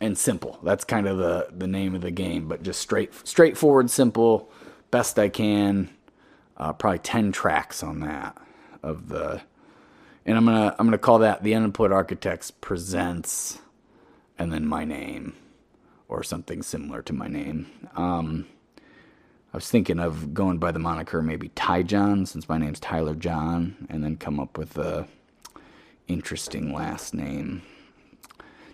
and 0.00 0.16
simple. 0.16 0.58
That's 0.62 0.84
kind 0.84 1.06
of 1.06 1.18
the 1.18 1.48
the 1.50 1.66
name 1.66 1.94
of 1.94 2.00
the 2.00 2.10
game, 2.10 2.48
but 2.48 2.62
just 2.62 2.80
straight 2.80 3.12
straightforward, 3.26 3.90
simple, 3.90 4.50
best 4.90 5.18
I 5.18 5.28
can. 5.28 5.90
Uh, 6.56 6.72
probably 6.72 6.98
ten 7.00 7.32
tracks 7.32 7.82
on 7.82 8.00
that 8.00 8.36
of 8.82 9.08
the, 9.08 9.42
and 10.30 10.38
I'm 10.38 10.44
gonna 10.44 10.76
I'm 10.78 10.86
gonna 10.86 10.96
call 10.96 11.18
that 11.18 11.42
the 11.42 11.56
Unemployed 11.56 11.90
Architects 11.90 12.52
presents, 12.52 13.58
and 14.38 14.52
then 14.52 14.64
my 14.64 14.84
name, 14.84 15.34
or 16.08 16.22
something 16.22 16.62
similar 16.62 17.02
to 17.02 17.12
my 17.12 17.26
name. 17.26 17.66
Um, 17.96 18.46
I 19.52 19.56
was 19.56 19.68
thinking 19.68 19.98
of 19.98 20.32
going 20.32 20.58
by 20.58 20.70
the 20.70 20.78
moniker 20.78 21.20
maybe 21.20 21.48
Ty 21.48 21.82
John, 21.82 22.26
since 22.26 22.48
my 22.48 22.58
name's 22.58 22.78
Tyler 22.78 23.16
John, 23.16 23.88
and 23.90 24.04
then 24.04 24.16
come 24.16 24.38
up 24.38 24.56
with 24.56 24.78
a 24.78 25.08
interesting 26.06 26.72
last 26.72 27.12
name. 27.12 27.62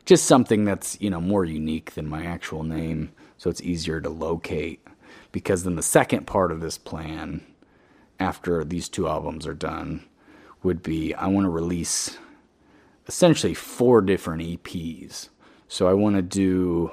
Just 0.04 0.26
something 0.26 0.66
that's, 0.66 1.00
you 1.00 1.08
know, 1.08 1.22
more 1.22 1.46
unique 1.46 1.92
than 1.92 2.06
my 2.06 2.26
actual 2.26 2.64
name, 2.64 3.12
so 3.38 3.48
it's 3.48 3.62
easier 3.62 4.02
to 4.02 4.10
locate. 4.10 4.86
Because 5.32 5.64
then 5.64 5.76
the 5.76 5.82
second 5.82 6.26
part 6.26 6.52
of 6.52 6.60
this 6.60 6.76
plan, 6.76 7.40
after 8.20 8.62
these 8.62 8.90
two 8.90 9.08
albums 9.08 9.46
are 9.46 9.54
done, 9.54 10.04
would 10.66 10.82
be 10.82 11.14
I 11.14 11.28
want 11.28 11.46
to 11.46 11.50
release 11.50 12.18
essentially 13.06 13.54
four 13.54 14.02
different 14.02 14.42
EPs. 14.42 15.28
So 15.68 15.88
I 15.88 15.94
want 15.94 16.16
to 16.16 16.22
do 16.22 16.90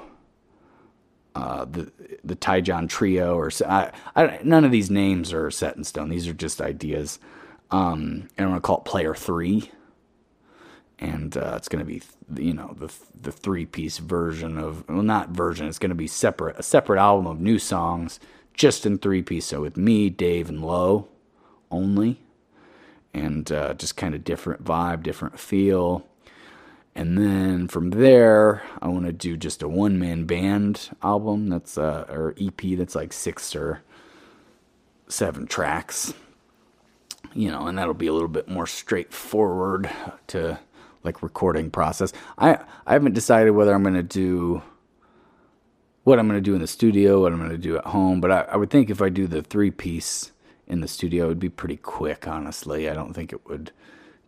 uh, 1.34 1.64
the 1.64 1.90
the 2.22 2.36
Ty 2.36 2.60
John 2.62 2.86
Trio, 2.88 3.34
or 3.36 3.50
I, 3.66 3.90
I, 4.14 4.38
none 4.44 4.64
of 4.64 4.70
these 4.70 4.90
names 4.90 5.32
are 5.32 5.50
set 5.50 5.76
in 5.76 5.84
stone. 5.84 6.08
These 6.08 6.28
are 6.28 6.32
just 6.32 6.60
ideas. 6.62 7.18
Um, 7.70 8.28
and 8.38 8.46
I'm 8.46 8.48
gonna 8.50 8.60
call 8.60 8.78
it 8.78 8.84
Player 8.84 9.14
Three, 9.14 9.70
and 11.00 11.36
uh, 11.36 11.54
it's 11.56 11.68
gonna 11.68 11.84
be 11.84 12.02
you 12.36 12.54
know 12.54 12.74
the 12.78 12.92
the 13.20 13.32
three 13.32 13.66
piece 13.66 13.98
version 13.98 14.56
of 14.58 14.88
well 14.88 15.02
not 15.02 15.30
version. 15.30 15.66
It's 15.66 15.80
gonna 15.80 15.96
be 15.96 16.06
separate 16.06 16.56
a 16.58 16.62
separate 16.62 17.00
album 17.00 17.26
of 17.26 17.40
new 17.40 17.58
songs, 17.58 18.20
just 18.54 18.86
in 18.86 18.98
three 18.98 19.22
piece. 19.22 19.46
So 19.46 19.60
with 19.60 19.76
me, 19.76 20.10
Dave, 20.10 20.48
and 20.48 20.64
Low 20.64 21.08
only, 21.72 22.20
and 23.14 23.50
uh, 23.50 23.74
just 23.74 23.96
kind 23.96 24.14
of 24.14 24.24
different 24.24 24.64
vibe, 24.64 25.02
different 25.02 25.38
feel. 25.38 26.06
And 26.94 27.16
then 27.16 27.68
from 27.68 27.90
there, 27.90 28.62
I 28.82 28.88
want 28.88 29.06
to 29.06 29.12
do 29.12 29.36
just 29.36 29.62
a 29.62 29.68
one 29.68 29.98
man 29.98 30.24
band 30.24 30.90
album 31.02 31.48
that's 31.48 31.78
uh, 31.78 32.06
or 32.08 32.34
EP 32.40 32.76
that's 32.76 32.94
like 32.94 33.12
six 33.12 33.56
or 33.56 33.82
seven 35.08 35.46
tracks. 35.46 36.12
You 37.32 37.50
know, 37.50 37.66
and 37.66 37.76
that'll 37.78 37.94
be 37.94 38.06
a 38.06 38.12
little 38.12 38.28
bit 38.28 38.48
more 38.48 38.66
straightforward 38.66 39.90
to 40.28 40.58
like 41.02 41.22
recording 41.22 41.70
process. 41.70 42.12
I 42.38 42.58
I 42.86 42.92
haven't 42.92 43.14
decided 43.14 43.50
whether 43.52 43.74
I'm 43.74 43.82
going 43.82 43.94
to 43.94 44.02
do 44.02 44.62
what 46.04 46.18
I'm 46.18 46.28
going 46.28 46.38
to 46.38 46.42
do 46.42 46.54
in 46.54 46.60
the 46.60 46.66
studio, 46.66 47.22
what 47.22 47.32
I'm 47.32 47.38
going 47.38 47.50
to 47.50 47.58
do 47.58 47.78
at 47.78 47.86
home, 47.86 48.20
but 48.20 48.30
I, 48.30 48.40
I 48.42 48.56
would 48.56 48.70
think 48.70 48.90
if 48.90 49.00
I 49.00 49.08
do 49.08 49.26
the 49.26 49.42
three 49.42 49.70
piece 49.70 50.32
in 50.66 50.80
the 50.80 50.88
studio, 50.88 51.28
would 51.28 51.38
be 51.38 51.48
pretty 51.48 51.76
quick, 51.76 52.26
honestly. 52.26 52.88
I 52.88 52.94
don't 52.94 53.12
think 53.12 53.32
it 53.32 53.46
would 53.48 53.70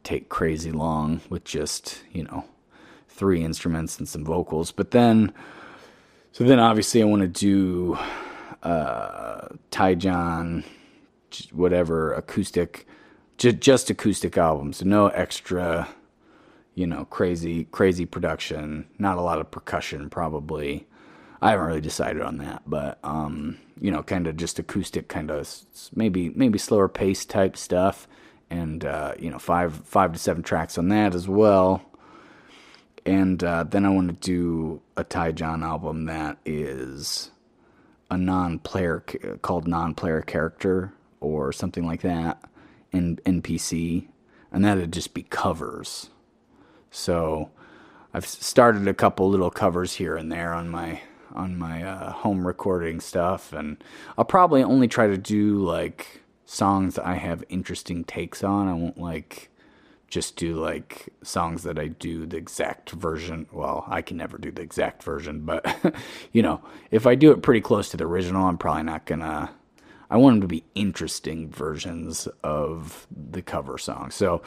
take 0.02 0.28
crazy 0.28 0.70
long 0.70 1.20
with 1.28 1.44
just, 1.44 2.02
you 2.12 2.22
know, 2.24 2.44
three 3.08 3.42
instruments 3.42 3.98
and 3.98 4.08
some 4.08 4.24
vocals. 4.24 4.70
But 4.70 4.90
then, 4.90 5.32
so 6.32 6.44
then 6.44 6.60
obviously 6.60 7.02
I 7.02 7.06
want 7.06 7.22
to 7.22 7.28
do 7.28 7.98
uh, 8.62 9.48
Ty 9.70 9.94
John, 9.94 10.64
whatever 11.52 12.12
acoustic, 12.12 12.86
just 13.38 13.60
just 13.60 13.90
acoustic 13.90 14.36
albums. 14.36 14.78
So 14.78 14.86
no 14.86 15.08
extra, 15.08 15.88
you 16.74 16.86
know, 16.86 17.04
crazy 17.06 17.64
crazy 17.64 18.06
production. 18.06 18.86
Not 18.98 19.18
a 19.18 19.22
lot 19.22 19.40
of 19.40 19.50
percussion 19.50 20.10
probably. 20.10 20.86
I 21.40 21.50
haven't 21.50 21.66
really 21.66 21.80
decided 21.80 22.22
on 22.22 22.38
that, 22.38 22.62
but 22.66 22.98
um, 23.04 23.58
you 23.80 23.90
know, 23.90 24.02
kind 24.02 24.26
of 24.26 24.36
just 24.36 24.58
acoustic, 24.58 25.08
kind 25.08 25.30
of 25.30 25.48
maybe 25.94 26.30
maybe 26.30 26.58
slower 26.58 26.88
pace 26.88 27.24
type 27.24 27.56
stuff, 27.56 28.08
and 28.50 28.84
uh, 28.84 29.14
you 29.18 29.30
know, 29.30 29.38
five 29.38 29.74
five 29.74 30.12
to 30.12 30.18
seven 30.18 30.42
tracks 30.42 30.78
on 30.78 30.88
that 30.88 31.14
as 31.14 31.28
well 31.28 31.84
and 33.06 33.42
uh, 33.44 33.62
then 33.62 33.86
I 33.86 33.88
want 33.88 34.08
to 34.08 34.30
do 34.30 34.82
a 34.96 35.04
Ty 35.04 35.32
John 35.32 35.62
album 35.62 36.06
that 36.06 36.38
is 36.44 37.30
a 38.10 38.18
non-player 38.18 39.04
called 39.42 39.68
non-player 39.68 40.22
character 40.22 40.92
or 41.20 41.52
something 41.52 41.86
like 41.86 42.02
that 42.02 42.42
in 42.92 43.16
NPC, 43.18 44.08
and 44.50 44.64
that'd 44.64 44.92
just 44.92 45.14
be 45.14 45.22
covers. 45.22 46.10
So 46.90 47.50
I've 48.12 48.26
started 48.26 48.88
a 48.88 48.94
couple 48.94 49.30
little 49.30 49.50
covers 49.50 49.94
here 49.94 50.16
and 50.16 50.30
there 50.30 50.52
on 50.52 50.68
my 50.68 51.00
on 51.34 51.58
my 51.58 51.82
uh, 51.82 52.12
home 52.12 52.46
recording 52.46 53.00
stuff, 53.00 53.52
and 53.52 53.82
I'll 54.16 54.24
probably 54.24 54.62
only 54.62 54.88
try 54.88 55.06
to 55.06 55.18
do 55.18 55.58
like 55.58 56.22
songs 56.44 56.94
that 56.94 57.06
I 57.06 57.14
have 57.14 57.44
interesting 57.48 58.04
takes 58.04 58.42
on. 58.44 58.68
I 58.68 58.74
won't 58.74 58.98
like 58.98 59.50
just 60.08 60.36
do 60.36 60.54
like 60.54 61.08
songs 61.22 61.64
that 61.64 61.78
I 61.78 61.88
do 61.88 62.26
the 62.26 62.36
exact 62.36 62.90
version. 62.90 63.46
Well, 63.52 63.84
I 63.88 64.02
can 64.02 64.16
never 64.16 64.38
do 64.38 64.50
the 64.50 64.62
exact 64.62 65.02
version, 65.02 65.40
but 65.40 65.94
you 66.32 66.42
know, 66.42 66.62
if 66.90 67.06
I 67.06 67.14
do 67.14 67.32
it 67.32 67.42
pretty 67.42 67.60
close 67.60 67.88
to 67.90 67.96
the 67.96 68.04
original, 68.04 68.46
I'm 68.46 68.58
probably 68.58 68.84
not 68.84 69.06
gonna. 69.06 69.50
I 70.08 70.18
want 70.18 70.34
them 70.34 70.40
to 70.42 70.46
be 70.48 70.62
interesting 70.76 71.50
versions 71.50 72.28
of 72.44 73.08
the 73.10 73.42
cover 73.42 73.76
song. 73.76 74.12
So, 74.12 74.40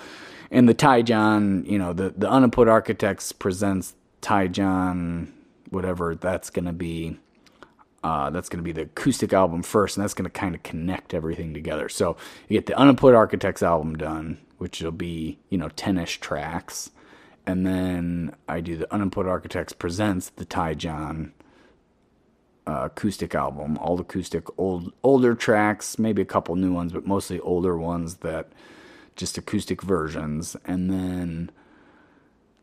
and 0.50 0.70
the 0.70 0.74
Ty 0.74 1.02
John, 1.02 1.66
you 1.66 1.78
know, 1.78 1.92
the 1.92 2.14
the 2.16 2.30
Unemployed 2.30 2.70
Architects 2.70 3.34
presents 3.34 3.96
Ty 4.22 4.48
John, 4.48 5.34
whatever 5.70 6.16
that's 6.16 6.50
gonna 6.50 6.74
be. 6.74 7.18
Uh, 8.02 8.30
that's 8.30 8.48
going 8.48 8.60
to 8.60 8.64
be 8.64 8.72
the 8.72 8.84
acoustic 8.84 9.34
album 9.34 9.62
first, 9.62 9.98
and 9.98 10.04
that's 10.06 10.14
going 10.14 10.24
to 10.24 10.30
kind 10.30 10.56
of 10.56 10.64
connect 10.64 11.14
everything 11.14 11.54
together. 11.54 11.90
So 11.90 12.16
you 12.48 12.58
get 12.58 12.66
the 12.66 12.78
Unemployed 12.78 13.14
Architects 13.14 13.62
album 13.62 13.98
done, 13.98 14.38
which 14.58 14.82
will 14.82 14.94
be, 14.94 15.38
you 15.50 15.58
know, 15.58 15.68
10 15.68 15.98
ish 15.98 16.22
tracks. 16.22 16.92
And 17.46 17.66
then 17.66 18.34
I 18.48 18.62
do 18.62 18.78
the 18.78 18.94
Unemployed 18.94 19.28
Architects 19.28 19.74
Presents 19.74 20.30
the 20.30 20.46
Ty 20.46 20.76
John 20.76 21.34
uh, 22.70 22.84
acoustic 22.86 23.34
album, 23.34 23.78
all 23.80 23.96
the 23.96 24.04
acoustic, 24.04 24.46
old 24.60 24.94
older 25.02 25.34
tracks, 25.34 25.98
maybe 25.98 26.22
a 26.22 26.26
couple 26.26 26.56
new 26.56 26.72
ones, 26.72 26.94
but 26.94 27.08
mostly 27.08 27.40
older 27.40 27.76
ones 27.76 28.18
that 28.18 28.50
just 29.16 29.38
acoustic 29.38 29.82
versions. 29.82 30.56
And 30.66 30.92
then 30.92 31.50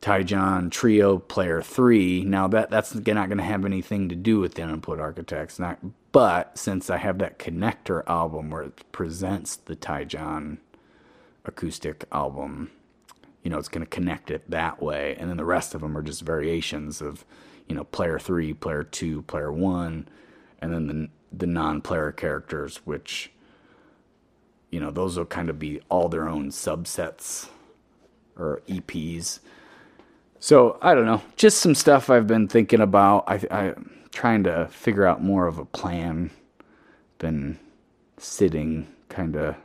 Ty 0.00 0.23
John 0.25 0.71
Trio 0.71 1.19
Player 1.19 1.62
3. 1.62 2.25
Now 2.25 2.49
that 2.49 2.71
that's 2.71 2.95
not 2.95 3.05
going 3.05 3.38
to 3.38 3.43
have 3.43 3.65
anything 3.65 4.09
to 4.09 4.15
do 4.15 4.38
with 4.38 4.55
the 4.55 4.62
Input 4.62 5.00
Architects, 5.00 5.59
not 5.59 5.79
but 6.12 6.57
since 6.57 6.88
I 6.88 6.97
have 6.97 7.19
that 7.19 7.38
connector 7.38 8.03
album 8.07 8.50
where 8.50 8.62
it 8.62 8.91
presents 8.93 9.57
the 9.57 9.75
Ty 9.75 10.05
John 10.05 10.59
acoustic 11.45 12.05
album, 12.11 12.71
you 13.43 13.50
know, 13.50 13.59
it's 13.59 13.69
going 13.69 13.85
to 13.85 13.91
connect 13.91 14.31
it 14.31 14.50
that 14.50 14.83
way 14.83 15.17
and 15.19 15.29
then 15.29 15.37
the 15.37 15.45
rest 15.45 15.75
of 15.75 15.81
them 15.81 15.97
are 15.97 16.03
just 16.03 16.23
variations 16.23 17.00
of, 17.00 17.25
you 17.69 17.75
know, 17.75 17.85
player 17.85 18.19
3, 18.19 18.55
player 18.55 18.83
2, 18.85 19.23
player 19.23 19.53
1 19.53 20.09
and 20.61 20.73
then 20.73 20.87
the 20.87 21.09
the 21.33 21.47
non-player 21.47 22.12
characters 22.12 22.81
which 22.85 23.31
you 24.71 24.81
know, 24.81 24.91
those 24.91 25.17
will 25.17 25.25
kind 25.25 25.49
of 25.49 25.59
be 25.59 25.81
all 25.88 26.09
their 26.09 26.29
own 26.29 26.50
subsets 26.50 27.49
or 28.37 28.61
EPs 28.69 29.41
so 30.38 30.78
I 30.83 30.95
don't 30.95 31.07
know, 31.07 31.23
just 31.37 31.59
some 31.59 31.75
stuff 31.75 32.11
I've 32.11 32.26
been 32.26 32.49
thinking 32.49 32.81
about. 32.81 33.25
I, 33.26 33.40
I'm 33.50 34.00
trying 34.12 34.45
to 34.45 34.69
figure 34.69 35.07
out 35.07 35.23
more 35.23 35.47
of 35.47 35.59
a 35.59 35.64
plan. 35.64 36.31
Been 37.19 37.59
sitting 38.19 38.88
kind 39.09 39.37
of 39.37 39.57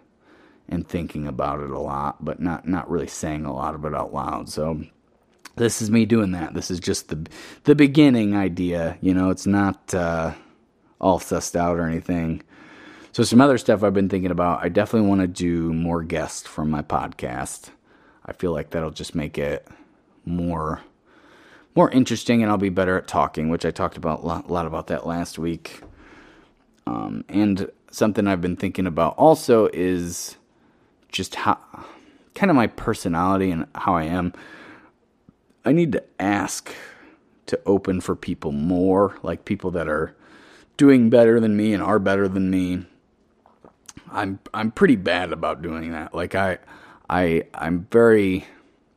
and 0.69 0.87
thinking 0.87 1.27
about 1.27 1.59
it 1.59 1.69
a 1.69 1.79
lot, 1.79 2.23
but 2.23 2.39
not 2.39 2.67
not 2.67 2.89
really 2.89 3.07
saying 3.07 3.45
a 3.45 3.53
lot 3.53 3.75
of 3.75 3.83
it 3.85 3.93
out 3.93 4.13
loud. 4.13 4.49
So 4.49 4.81
this 5.57 5.81
is 5.81 5.91
me 5.91 6.05
doing 6.05 6.31
that. 6.31 6.53
This 6.53 6.71
is 6.71 6.79
just 6.79 7.09
the 7.09 7.27
the 7.65 7.75
beginning 7.75 8.35
idea. 8.35 8.97
You 9.01 9.13
know, 9.13 9.29
it's 9.29 9.45
not 9.45 9.93
uh, 9.93 10.33
all 10.99 11.19
sussed 11.19 11.55
out 11.55 11.77
or 11.77 11.87
anything. 11.87 12.41
So 13.11 13.23
some 13.23 13.41
other 13.41 13.57
stuff 13.57 13.83
I've 13.83 13.93
been 13.93 14.07
thinking 14.07 14.31
about. 14.31 14.63
I 14.63 14.69
definitely 14.69 15.09
want 15.09 15.21
to 15.21 15.27
do 15.27 15.73
more 15.73 16.03
guests 16.03 16.47
from 16.47 16.69
my 16.69 16.81
podcast. 16.81 17.71
I 18.25 18.31
feel 18.31 18.53
like 18.53 18.69
that'll 18.69 18.91
just 18.91 19.15
make 19.15 19.37
it 19.37 19.67
more 20.25 20.81
more 21.75 21.89
interesting 21.91 22.41
and 22.41 22.51
I'll 22.51 22.57
be 22.57 22.69
better 22.69 22.97
at 22.97 23.07
talking, 23.07 23.49
which 23.49 23.65
I 23.65 23.71
talked 23.71 23.97
about 23.97 24.23
a 24.23 24.25
lot, 24.25 24.65
about 24.65 24.87
that 24.87 25.07
last 25.07 25.39
week. 25.39 25.81
Um, 26.85 27.23
and 27.29 27.69
something 27.91 28.27
I've 28.27 28.41
been 28.41 28.57
thinking 28.57 28.87
about 28.87 29.17
also 29.17 29.69
is 29.71 30.37
just 31.11 31.35
how 31.35 31.57
kind 32.35 32.49
of 32.49 32.55
my 32.55 32.67
personality 32.67 33.51
and 33.51 33.67
how 33.75 33.95
I 33.95 34.03
am. 34.03 34.33
I 35.63 35.71
need 35.71 35.91
to 35.93 36.03
ask 36.19 36.73
to 37.45 37.59
open 37.65 38.01
for 38.01 38.15
people 38.15 38.51
more, 38.51 39.17
like 39.23 39.45
people 39.45 39.71
that 39.71 39.87
are 39.87 40.15
doing 40.77 41.09
better 41.09 41.39
than 41.39 41.55
me 41.55 41.73
and 41.73 41.83
are 41.83 41.99
better 41.99 42.27
than 42.27 42.49
me. 42.49 42.85
I'm 44.11 44.39
I'm 44.53 44.71
pretty 44.71 44.95
bad 44.95 45.31
about 45.31 45.61
doing 45.61 45.91
that. 45.91 46.13
Like 46.13 46.35
I 46.35 46.57
I 47.09 47.43
I'm 47.53 47.87
very 47.91 48.45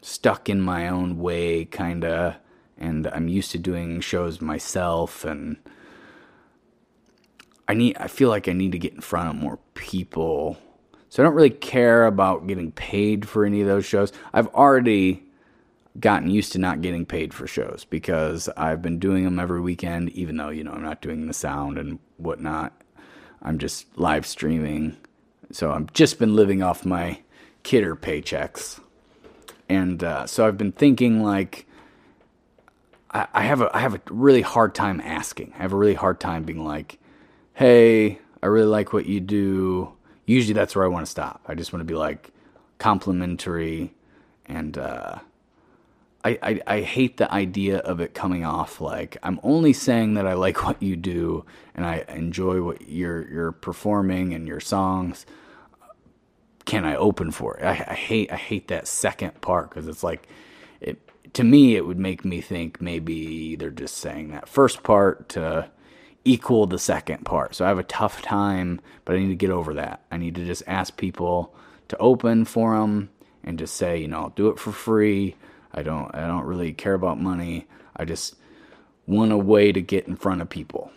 stuck 0.04 0.50
in 0.50 0.60
my 0.60 0.86
own 0.86 1.18
way, 1.18 1.64
kind 1.64 2.04
of, 2.04 2.36
and 2.76 3.06
I'm 3.06 3.26
used 3.26 3.52
to 3.52 3.58
doing 3.58 4.02
shows 4.02 4.38
myself, 4.38 5.24
and 5.24 5.56
I 7.66 7.72
need, 7.72 7.96
I 7.96 8.08
feel 8.08 8.28
like 8.28 8.46
I 8.46 8.52
need 8.52 8.72
to 8.72 8.78
get 8.78 8.92
in 8.92 9.00
front 9.00 9.30
of 9.30 9.36
more 9.36 9.58
people. 9.72 10.58
So 11.08 11.22
I 11.22 11.24
don't 11.24 11.34
really 11.34 11.48
care 11.48 12.04
about 12.04 12.46
getting 12.46 12.70
paid 12.72 13.26
for 13.26 13.46
any 13.46 13.62
of 13.62 13.66
those 13.66 13.86
shows. 13.86 14.12
I've 14.34 14.48
already 14.48 15.22
gotten 15.98 16.28
used 16.28 16.52
to 16.52 16.58
not 16.58 16.82
getting 16.82 17.06
paid 17.06 17.32
for 17.32 17.46
shows 17.46 17.86
because 17.88 18.50
I've 18.58 18.82
been 18.82 18.98
doing 18.98 19.24
them 19.24 19.38
every 19.38 19.62
weekend, 19.62 20.10
even 20.10 20.36
though, 20.36 20.50
you 20.50 20.64
know, 20.64 20.72
I'm 20.72 20.82
not 20.82 21.00
doing 21.00 21.28
the 21.28 21.32
sound 21.32 21.78
and 21.78 21.98
whatnot. 22.18 22.74
I'm 23.40 23.58
just 23.58 23.86
live 23.96 24.26
streaming. 24.26 24.98
So 25.50 25.72
I've 25.72 25.94
just 25.94 26.18
been 26.18 26.36
living 26.36 26.62
off 26.62 26.84
my 26.84 27.20
kidder 27.62 27.96
paychecks 27.96 28.80
and 29.68 30.02
uh, 30.02 30.26
so 30.26 30.46
I've 30.46 30.58
been 30.58 30.72
thinking 30.72 31.22
like 31.22 31.66
I, 33.10 33.26
I 33.32 33.42
have 33.42 33.60
a 33.60 33.74
I 33.74 33.80
have 33.80 33.94
a 33.94 34.00
really 34.10 34.42
hard 34.42 34.74
time 34.74 35.00
asking. 35.00 35.52
I 35.58 35.62
have 35.62 35.72
a 35.72 35.76
really 35.76 35.94
hard 35.94 36.20
time 36.20 36.44
being 36.44 36.64
like, 36.64 36.98
"Hey, 37.54 38.18
I 38.42 38.46
really 38.46 38.66
like 38.68 38.92
what 38.92 39.06
you 39.06 39.20
do." 39.20 39.92
Usually, 40.26 40.54
that's 40.54 40.74
where 40.74 40.84
I 40.84 40.88
want 40.88 41.06
to 41.06 41.10
stop. 41.10 41.42
I 41.46 41.54
just 41.54 41.72
want 41.72 41.80
to 41.80 41.84
be 41.84 41.94
like 41.94 42.32
complimentary, 42.78 43.94
and 44.46 44.76
uh, 44.76 45.18
I, 46.24 46.38
I 46.42 46.60
I 46.66 46.80
hate 46.80 47.18
the 47.18 47.30
idea 47.32 47.78
of 47.78 48.00
it 48.00 48.14
coming 48.14 48.44
off 48.44 48.80
like 48.80 49.16
I'm 49.22 49.38
only 49.42 49.72
saying 49.72 50.14
that 50.14 50.26
I 50.26 50.32
like 50.34 50.64
what 50.64 50.82
you 50.82 50.96
do 50.96 51.44
and 51.74 51.84
I 51.84 52.04
enjoy 52.08 52.62
what 52.62 52.88
you're 52.88 53.28
you're 53.30 53.52
performing 53.52 54.32
and 54.32 54.48
your 54.48 54.60
songs 54.60 55.26
can 56.74 56.84
I 56.84 56.96
open 56.96 57.30
for 57.30 57.56
it? 57.56 57.64
I, 57.64 57.70
I 57.70 57.94
hate 57.94 58.32
I 58.32 58.36
hate 58.36 58.66
that 58.66 58.88
second 58.88 59.40
part 59.40 59.70
because 59.70 59.86
it's 59.86 60.02
like 60.02 60.26
it 60.80 60.98
to 61.34 61.44
me 61.44 61.76
it 61.76 61.86
would 61.86 62.00
make 62.00 62.24
me 62.24 62.40
think 62.40 62.80
maybe 62.80 63.54
they're 63.54 63.70
just 63.70 63.96
saying 63.98 64.32
that 64.32 64.48
first 64.48 64.82
part 64.82 65.28
to 65.30 65.70
equal 66.24 66.66
the 66.66 66.78
second 66.80 67.24
part. 67.24 67.54
So 67.54 67.64
I 67.64 67.68
have 67.68 67.78
a 67.78 67.84
tough 67.84 68.22
time, 68.22 68.80
but 69.04 69.14
I 69.14 69.20
need 69.20 69.28
to 69.28 69.36
get 69.36 69.50
over 69.50 69.74
that. 69.74 70.02
I 70.10 70.16
need 70.16 70.34
to 70.34 70.44
just 70.44 70.64
ask 70.66 70.96
people 70.96 71.54
to 71.88 71.96
open 71.98 72.44
for 72.44 72.76
them 72.76 73.10
and 73.44 73.56
just 73.56 73.76
say, 73.76 73.98
you 73.98 74.08
know, 74.08 74.22
I'll 74.22 74.30
do 74.30 74.48
it 74.48 74.58
for 74.58 74.72
free. 74.72 75.36
I 75.72 75.82
don't 75.82 76.12
I 76.12 76.26
don't 76.26 76.44
really 76.44 76.72
care 76.72 76.94
about 76.94 77.20
money. 77.20 77.68
I 77.94 78.04
just 78.04 78.34
want 79.06 79.30
a 79.30 79.38
way 79.38 79.70
to 79.70 79.80
get 79.80 80.08
in 80.08 80.16
front 80.16 80.42
of 80.42 80.48
people. 80.48 80.90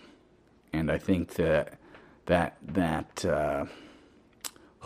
And 0.74 0.92
I 0.92 0.98
think 0.98 1.36
that 1.36 1.78
that 2.26 2.58
that 2.66 3.26
uh, 3.26 3.66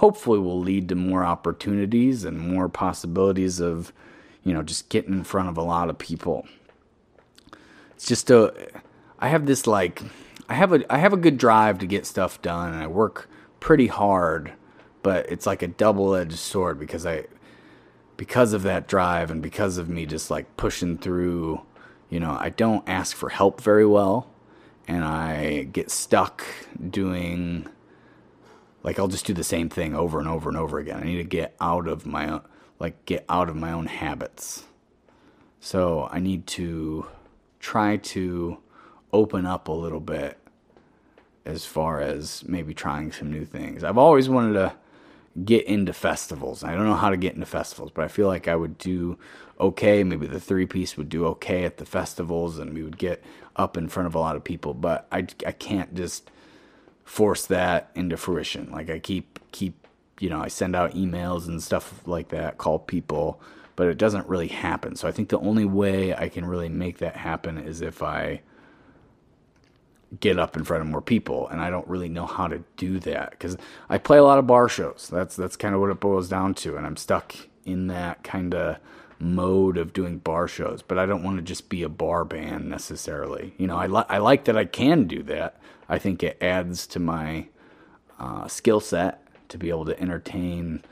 hopefully 0.02 0.40
will 0.40 0.60
lead 0.60 0.90
to 0.90 0.96
more 0.96 1.24
opportunities 1.24 2.24
and 2.26 2.40
more 2.40 2.68
possibilities 2.68 3.60
of, 3.60 3.94
you 4.44 4.52
know, 4.52 4.64
just 4.64 4.90
getting 4.90 5.14
in 5.14 5.24
front 5.24 5.48
of 5.48 5.58
a 5.58 5.62
lot 5.62 5.92
of 5.92 5.98
people. 6.00 6.48
It's 7.94 8.08
just 8.08 8.32
a, 8.32 8.52
I 9.20 9.28
have 9.28 9.46
this 9.46 9.68
like, 9.68 10.02
I 10.50 10.56
have 10.56 10.74
a, 10.74 10.92
I 10.92 10.98
have 10.98 11.14
a 11.14 11.18
good 11.18 11.38
drive 11.38 11.78
to 11.78 11.86
get 11.86 12.08
stuff 12.08 12.42
done 12.42 12.74
and 12.74 12.82
I 12.82 12.88
work 12.88 13.30
pretty 13.60 13.86
hard, 13.86 14.54
but 15.04 15.32
it's 15.32 15.46
like 15.46 15.62
a 15.62 15.68
double-edged 15.68 16.40
sword 16.40 16.80
because 16.80 17.06
I, 17.06 17.26
because 18.18 18.54
of 18.54 18.64
that 18.64 18.88
drive 18.88 19.30
and 19.30 19.40
because 19.40 19.78
of 19.78 19.88
me 19.88 20.08
just 20.08 20.32
like 20.32 20.58
pushing 20.58 20.98
through, 20.98 21.62
you 22.10 22.20
know, 22.20 22.36
I 22.40 22.50
don't 22.50 22.90
ask 22.90 23.16
for 23.16 23.30
help 23.30 23.62
very 23.62 23.86
well 23.86 24.32
and 24.88 25.04
I 25.04 25.62
get 25.72 25.92
stuck 25.92 26.44
doing 26.90 27.68
like 28.84 29.00
I'll 29.00 29.08
just 29.08 29.26
do 29.26 29.34
the 29.34 29.44
same 29.44 29.70
thing 29.70 29.96
over 29.96 30.20
and 30.20 30.28
over 30.28 30.50
and 30.50 30.58
over 30.58 30.80
again. 30.80 31.00
I 31.00 31.04
need 31.04 31.18
to 31.18 31.24
get 31.24 31.56
out 31.60 31.88
of 31.88 32.06
my 32.06 32.28
own, 32.30 32.42
like 32.80 33.06
get 33.06 33.26
out 33.30 33.50
of 33.50 33.56
my 33.56 33.72
own 33.72 33.86
habits. 33.86 34.64
So 35.60 36.08
I 36.12 36.20
need 36.20 36.48
to 36.48 37.06
try 37.60 37.98
to 37.98 38.58
open 39.14 39.46
up 39.46 39.68
a 39.68 39.72
little 39.72 40.00
bit 40.00 40.38
as 41.46 41.66
far 41.66 42.02
as 42.02 42.44
maybe 42.48 42.74
trying 42.74 43.12
some 43.12 43.32
new 43.32 43.46
things. 43.46 43.84
I've 43.84 43.98
always 43.98 44.30
wanted 44.30 44.54
to 44.54 44.74
get 45.46 45.66
into 45.66 45.94
festivals. 45.94 46.64
I 46.64 46.76
don't 46.76 46.86
know 46.86 46.96
how 46.96 47.10
to 47.10 47.18
get 47.18 47.34
into 47.34 47.46
festivals, 47.46 47.92
but 47.94 48.04
I 48.04 48.08
feel 48.08 48.28
like 48.28 48.48
I 48.48 48.56
would 48.56 48.78
do 48.78 49.18
okay. 49.60 50.04
Maybe 50.04 50.28
the 50.28 50.40
three 50.40 50.66
piece 50.66 50.98
would 50.98 51.10
do 51.10 51.26
okay 51.28 51.64
at 51.64 51.78
the 51.78 51.86
festivals 51.86 52.58
and 52.58 52.74
we 52.74 52.84
would 52.84 52.98
get 52.98 53.24
up 53.56 53.78
in 53.78 53.88
front 53.88 54.08
of 54.08 54.16
a 54.16 54.20
lot 54.20 54.36
of 54.36 54.44
people, 54.44 54.74
but 54.74 55.08
I, 55.12 55.28
I 55.46 55.52
can't 55.52 55.94
just 55.94 56.30
force 57.04 57.46
that 57.48 57.92
into 57.96 58.18
fruition. 58.18 58.72
Like 58.72 58.90
I 58.90 59.00
keep 59.00 59.40
keep 59.52 59.88
you 60.20 60.30
know 60.30 60.42
I 60.42 60.48
send 60.48 60.76
out 60.76 60.94
emails 60.94 61.48
and 61.48 61.62
stuff 61.62 62.08
like 62.08 62.30
that, 62.30 62.58
call 62.58 62.80
people, 62.80 63.42
but 63.76 63.88
it 63.88 63.98
doesn't 63.98 64.28
really 64.28 64.48
happen. 64.48 64.96
So 64.96 65.08
I 65.08 65.12
think 65.12 65.30
the 65.30 65.40
only 65.40 65.66
way 65.66 66.16
I 66.16 66.30
can 66.30 66.46
really 66.46 66.70
make 66.70 67.00
that 67.00 67.18
happen 67.18 67.58
is 67.58 67.82
if 67.82 68.02
I 68.04 68.42
get 70.20 70.38
up 70.38 70.58
in 70.58 70.64
front 70.66 70.82
of 70.82 70.90
more 70.90 71.02
people 71.02 71.48
and 71.48 71.62
I 71.62 71.70
don't 71.70 71.88
really 71.88 72.10
know 72.10 72.26
how 72.26 72.48
to 72.48 72.64
do 72.76 73.00
that 73.00 73.40
cuz 73.40 73.56
I 73.90 73.98
play 73.98 74.18
a 74.18 74.24
lot 74.24 74.40
of 74.40 74.48
bar 74.48 74.68
shows. 74.68 75.10
That's 75.12 75.36
that's 75.36 75.56
kind 75.56 75.74
of 75.74 75.82
what 75.82 75.90
it 75.90 76.00
boils 76.00 76.28
down 76.30 76.54
to 76.56 76.76
and 76.76 76.86
I'm 76.86 76.98
stuck 76.98 77.34
in 77.66 77.88
that 77.88 78.24
kind 78.24 78.54
of 78.54 78.78
mode 79.20 79.78
of 79.78 79.94
doing 79.94 80.18
bar 80.18 80.48
shows, 80.48 80.82
but 80.82 80.98
I 80.98 81.06
don't 81.06 81.24
want 81.24 81.38
to 81.38 81.44
just 81.44 81.70
be 81.70 81.84
a 81.84 81.90
bar 81.90 82.26
band 82.26 82.70
necessarily. 82.70 83.54
You 83.58 83.68
know, 83.68 83.78
I 83.78 83.88
li- 83.88 84.06
I 84.10 84.18
like 84.18 84.46
that 84.46 84.58
I 84.58 84.66
can 84.66 85.06
do 85.06 85.24
that. 85.24 85.60
I 85.92 86.00
think 86.00 86.24
it 86.24 86.38
adds 86.42 86.88
to 86.88 87.00
my 87.00 87.48
uh, 88.18 88.48
skill 88.48 88.80
set 88.80 89.28
to 89.50 89.58
be 89.58 89.70
able 89.70 89.84
to 89.86 90.00
entertain 90.02 90.84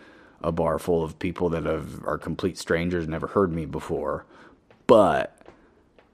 a 0.43 0.51
bar 0.51 0.77
full 0.77 1.05
of 1.05 1.17
people 1.19 1.47
that 1.49 1.63
have 1.63 2.05
are 2.05 2.17
complete 2.17 2.57
strangers, 2.57 3.07
never 3.07 3.27
heard 3.27 3.53
me 3.53 3.65
before. 3.65 4.25
But 4.88 5.38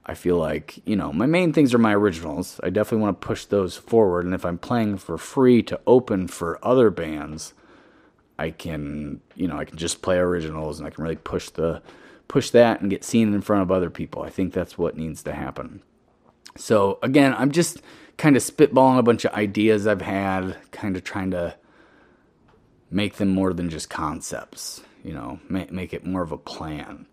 I 0.06 0.14
feel 0.14 0.36
like, 0.36 0.78
you 0.86 0.94
know, 0.94 1.12
my 1.12 1.26
main 1.26 1.52
things 1.52 1.74
are 1.74 1.78
my 1.78 1.92
originals. 1.94 2.60
I 2.62 2.70
definitely 2.70 3.02
want 3.02 3.20
to 3.20 3.26
push 3.26 3.44
those 3.44 3.76
forward. 3.76 4.24
And 4.24 4.34
if 4.34 4.44
I'm 4.44 4.56
playing 4.58 4.98
for 4.98 5.18
free 5.18 5.64
to 5.64 5.80
open 5.84 6.28
for 6.28 6.64
other 6.64 6.90
bands, 6.90 7.54
I 8.38 8.50
can, 8.52 9.20
you 9.34 9.48
know, 9.48 9.58
I 9.58 9.64
can 9.64 9.78
just 9.78 10.00
play 10.00 10.18
originals 10.18 10.78
and 10.78 10.86
I 10.86 10.90
can 10.90 11.02
really 11.02 11.16
push 11.16 11.50
the 11.50 11.82
push 12.28 12.50
that 12.50 12.80
and 12.80 12.90
get 12.90 13.02
seen 13.02 13.34
in 13.34 13.40
front 13.40 13.62
of 13.62 13.72
other 13.72 13.90
people. 13.90 14.22
I 14.22 14.30
think 14.30 14.52
that's 14.52 14.78
what 14.78 14.96
needs 14.96 15.24
to 15.24 15.32
happen. 15.32 15.82
So 16.56 17.00
again, 17.02 17.34
I'm 17.36 17.50
just 17.50 17.82
kind 18.16 18.36
of 18.36 18.42
spitballing 18.42 18.98
a 18.98 19.02
bunch 19.02 19.24
of 19.24 19.32
ideas 19.32 19.86
I've 19.86 20.00
had, 20.00 20.56
kind 20.70 20.96
of 20.96 21.04
trying 21.04 21.30
to 21.32 21.54
make 22.90 23.16
them 23.16 23.28
more 23.28 23.52
than 23.52 23.68
just 23.70 23.90
concepts, 23.90 24.80
you 25.04 25.12
know, 25.12 25.40
make, 25.48 25.70
make 25.70 25.92
it 25.92 26.06
more 26.06 26.22
of 26.22 26.32
a 26.32 26.38
plan. 26.38 27.06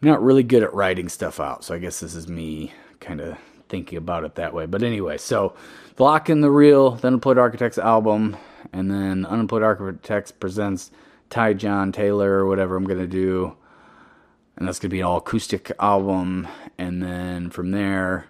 I'm 0.00 0.08
not 0.08 0.22
really 0.22 0.44
good 0.44 0.62
at 0.62 0.74
writing 0.74 1.08
stuff 1.08 1.40
out, 1.40 1.64
so 1.64 1.74
I 1.74 1.78
guess 1.78 2.00
this 2.00 2.14
is 2.14 2.28
me 2.28 2.72
kind 3.00 3.20
of 3.20 3.36
thinking 3.68 3.98
about 3.98 4.24
it 4.24 4.36
that 4.36 4.54
way. 4.54 4.66
But 4.66 4.82
anyway, 4.82 5.18
so 5.18 5.54
the 5.96 6.04
Lock 6.04 6.30
in 6.30 6.40
the 6.40 6.50
Reel, 6.50 6.92
the 6.92 7.08
Unemployed 7.08 7.38
Architects 7.38 7.78
album, 7.78 8.36
and 8.72 8.90
then 8.90 9.26
Unemployed 9.26 9.62
Architects 9.62 10.32
presents 10.32 10.90
Ty 11.30 11.54
John 11.54 11.92
Taylor 11.92 12.32
or 12.32 12.46
whatever 12.46 12.76
I'm 12.76 12.84
gonna 12.84 13.06
do, 13.06 13.56
and 14.56 14.66
that's 14.66 14.78
gonna 14.78 14.90
be 14.90 15.00
an 15.00 15.06
all 15.06 15.18
acoustic 15.18 15.72
album. 15.80 16.46
And 16.78 17.02
then 17.02 17.50
from 17.50 17.72
there, 17.72 18.26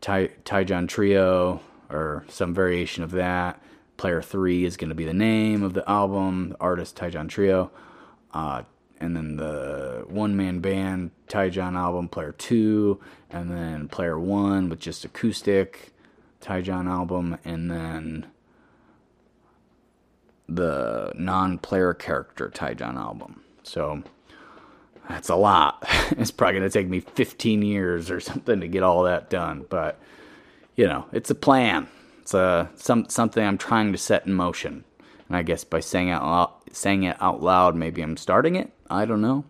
Ty 0.00 0.28
Ty 0.44 0.64
Trio 0.86 1.60
or 1.88 2.24
some 2.28 2.54
variation 2.54 3.02
of 3.02 3.10
that. 3.12 3.60
Player 3.96 4.22
three 4.22 4.64
is 4.64 4.76
gonna 4.76 4.94
be 4.94 5.04
the 5.04 5.12
name 5.14 5.62
of 5.62 5.74
the 5.74 5.88
album. 5.88 6.50
The 6.50 6.60
artist 6.60 6.96
John 7.10 7.28
Trio. 7.28 7.70
Uh, 8.32 8.62
and 9.00 9.16
then 9.16 9.36
the 9.36 10.04
one 10.08 10.36
man 10.36 10.60
band 10.60 11.10
John 11.48 11.76
album, 11.76 12.08
Player 12.08 12.32
Two, 12.32 13.00
and 13.30 13.50
then 13.50 13.88
Player 13.88 14.18
One 14.18 14.68
with 14.68 14.78
just 14.78 15.04
acoustic 15.04 15.92
John 16.62 16.86
album, 16.86 17.38
and 17.44 17.70
then 17.70 18.26
the 20.48 21.12
non 21.14 21.58
player 21.58 21.94
character 21.94 22.50
John 22.74 22.98
album. 22.98 23.42
So 23.62 24.02
that's 25.10 25.28
a 25.28 25.36
lot. 25.36 25.84
it's 26.12 26.30
probably 26.30 26.58
going 26.58 26.70
to 26.70 26.78
take 26.78 26.88
me 26.88 27.00
15 27.00 27.62
years 27.62 28.10
or 28.10 28.20
something 28.20 28.60
to 28.60 28.68
get 28.68 28.82
all 28.82 29.02
that 29.04 29.30
done, 29.30 29.66
but 29.68 30.00
you 30.76 30.86
know, 30.86 31.06
it's 31.12 31.30
a 31.30 31.34
plan. 31.34 31.88
It's 32.22 32.32
a 32.32 32.70
some 32.76 33.08
something 33.08 33.44
I'm 33.44 33.58
trying 33.58 33.92
to 33.92 33.98
set 33.98 34.26
in 34.26 34.34
motion. 34.34 34.84
And 35.28 35.36
I 35.36 35.42
guess 35.42 35.64
by 35.64 35.80
saying 35.80 36.08
it 36.08 36.14
out, 36.14 36.62
saying 36.72 37.02
it 37.02 37.16
out 37.20 37.42
loud, 37.42 37.76
maybe 37.76 38.02
I'm 38.02 38.16
starting 38.16 38.56
it. 38.56 38.72
I 38.88 39.04
don't 39.04 39.20
know. 39.20 39.44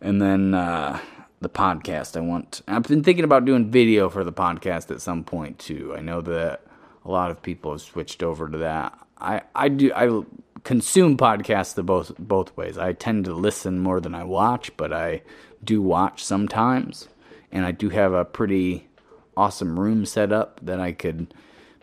And 0.00 0.20
then 0.20 0.54
uh, 0.54 1.00
the 1.40 1.48
podcast. 1.48 2.16
I 2.16 2.20
want. 2.20 2.62
I've 2.66 2.84
been 2.84 3.02
thinking 3.02 3.24
about 3.24 3.44
doing 3.44 3.70
video 3.70 4.08
for 4.08 4.24
the 4.24 4.32
podcast 4.32 4.90
at 4.90 5.00
some 5.00 5.24
point 5.24 5.58
too. 5.58 5.94
I 5.96 6.00
know 6.00 6.20
that 6.22 6.62
a 7.04 7.10
lot 7.10 7.30
of 7.30 7.42
people 7.42 7.72
have 7.72 7.80
switched 7.80 8.22
over 8.22 8.48
to 8.48 8.58
that. 8.58 8.98
I 9.18 9.42
I 9.54 9.68
do 9.68 9.92
I 9.94 10.22
consume 10.66 11.16
podcasts 11.16 11.74
the 11.76 11.82
both 11.84 12.12
both 12.18 12.54
ways. 12.56 12.76
I 12.76 12.92
tend 12.92 13.24
to 13.26 13.32
listen 13.32 13.78
more 13.78 14.00
than 14.00 14.16
I 14.16 14.24
watch, 14.24 14.76
but 14.76 14.92
I 14.92 15.22
do 15.62 15.80
watch 15.80 16.24
sometimes, 16.24 17.08
and 17.52 17.64
I 17.64 17.70
do 17.70 17.88
have 17.90 18.12
a 18.12 18.24
pretty 18.24 18.88
awesome 19.36 19.78
room 19.78 20.04
set 20.04 20.32
up 20.32 20.58
that 20.62 20.80
I 20.80 20.90
could 20.90 21.32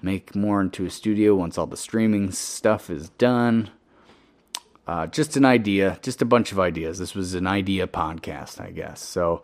make 0.01 0.35
more 0.35 0.59
into 0.59 0.85
a 0.85 0.89
studio 0.89 1.33
once 1.33 1.57
all 1.57 1.65
the 1.65 1.77
streaming 1.77 2.31
stuff 2.31 2.89
is 2.89 3.07
done. 3.11 3.69
Uh, 4.85 5.07
just 5.07 5.37
an 5.37 5.45
idea, 5.45 5.97
just 6.01 6.21
a 6.21 6.25
bunch 6.25 6.51
of 6.51 6.59
ideas. 6.59 6.99
This 6.99 7.15
was 7.15 7.35
an 7.35 7.47
idea 7.47 7.87
podcast, 7.87 8.59
I 8.59 8.71
guess. 8.71 8.99
So 8.99 9.43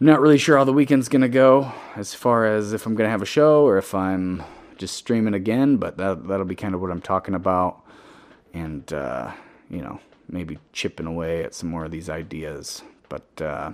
I'm 0.00 0.06
not 0.06 0.22
really 0.22 0.38
sure 0.38 0.56
how 0.56 0.64
the 0.64 0.72
weekend's 0.72 1.10
gonna 1.10 1.28
go 1.28 1.72
as 1.94 2.14
far 2.14 2.46
as 2.46 2.72
if 2.72 2.86
I'm 2.86 2.94
gonna 2.94 3.10
have 3.10 3.20
a 3.20 3.26
show 3.26 3.66
or 3.66 3.76
if 3.76 3.94
I'm 3.94 4.42
just 4.78 4.96
streaming 4.96 5.34
again. 5.34 5.76
But 5.76 5.98
that 5.98 6.26
that'll 6.26 6.46
be 6.46 6.56
kind 6.56 6.74
of 6.74 6.80
what 6.80 6.90
I'm 6.90 7.02
talking 7.02 7.34
about, 7.34 7.84
and 8.54 8.92
uh, 8.92 9.32
you 9.70 9.82
know 9.82 10.00
maybe 10.28 10.58
chipping 10.72 11.06
away 11.06 11.44
at 11.44 11.54
some 11.54 11.70
more 11.70 11.84
of 11.84 11.90
these 11.90 12.10
ideas. 12.10 12.82
But 13.08 13.42
uh, 13.42 13.72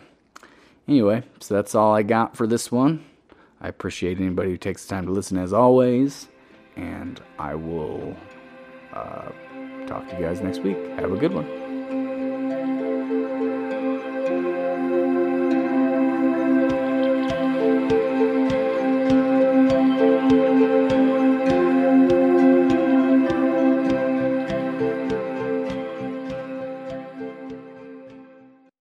anyway, 0.86 1.24
so 1.40 1.54
that's 1.54 1.74
all 1.74 1.94
I 1.94 2.02
got 2.02 2.36
for 2.36 2.46
this 2.46 2.70
one. 2.70 3.04
I 3.60 3.68
appreciate 3.68 4.18
anybody 4.18 4.50
who 4.50 4.56
takes 4.56 4.84
the 4.84 4.90
time 4.90 5.06
to 5.06 5.12
listen 5.12 5.38
as 5.38 5.52
always, 5.52 6.28
and 6.76 7.20
I 7.38 7.54
will 7.54 8.16
uh, 8.92 9.30
talk 9.86 10.08
to 10.10 10.16
you 10.16 10.26
guys 10.26 10.40
next 10.40 10.58
week. 10.58 10.76
Have 10.98 11.12
a 11.12 11.16
good 11.16 11.32
one. 11.32 11.63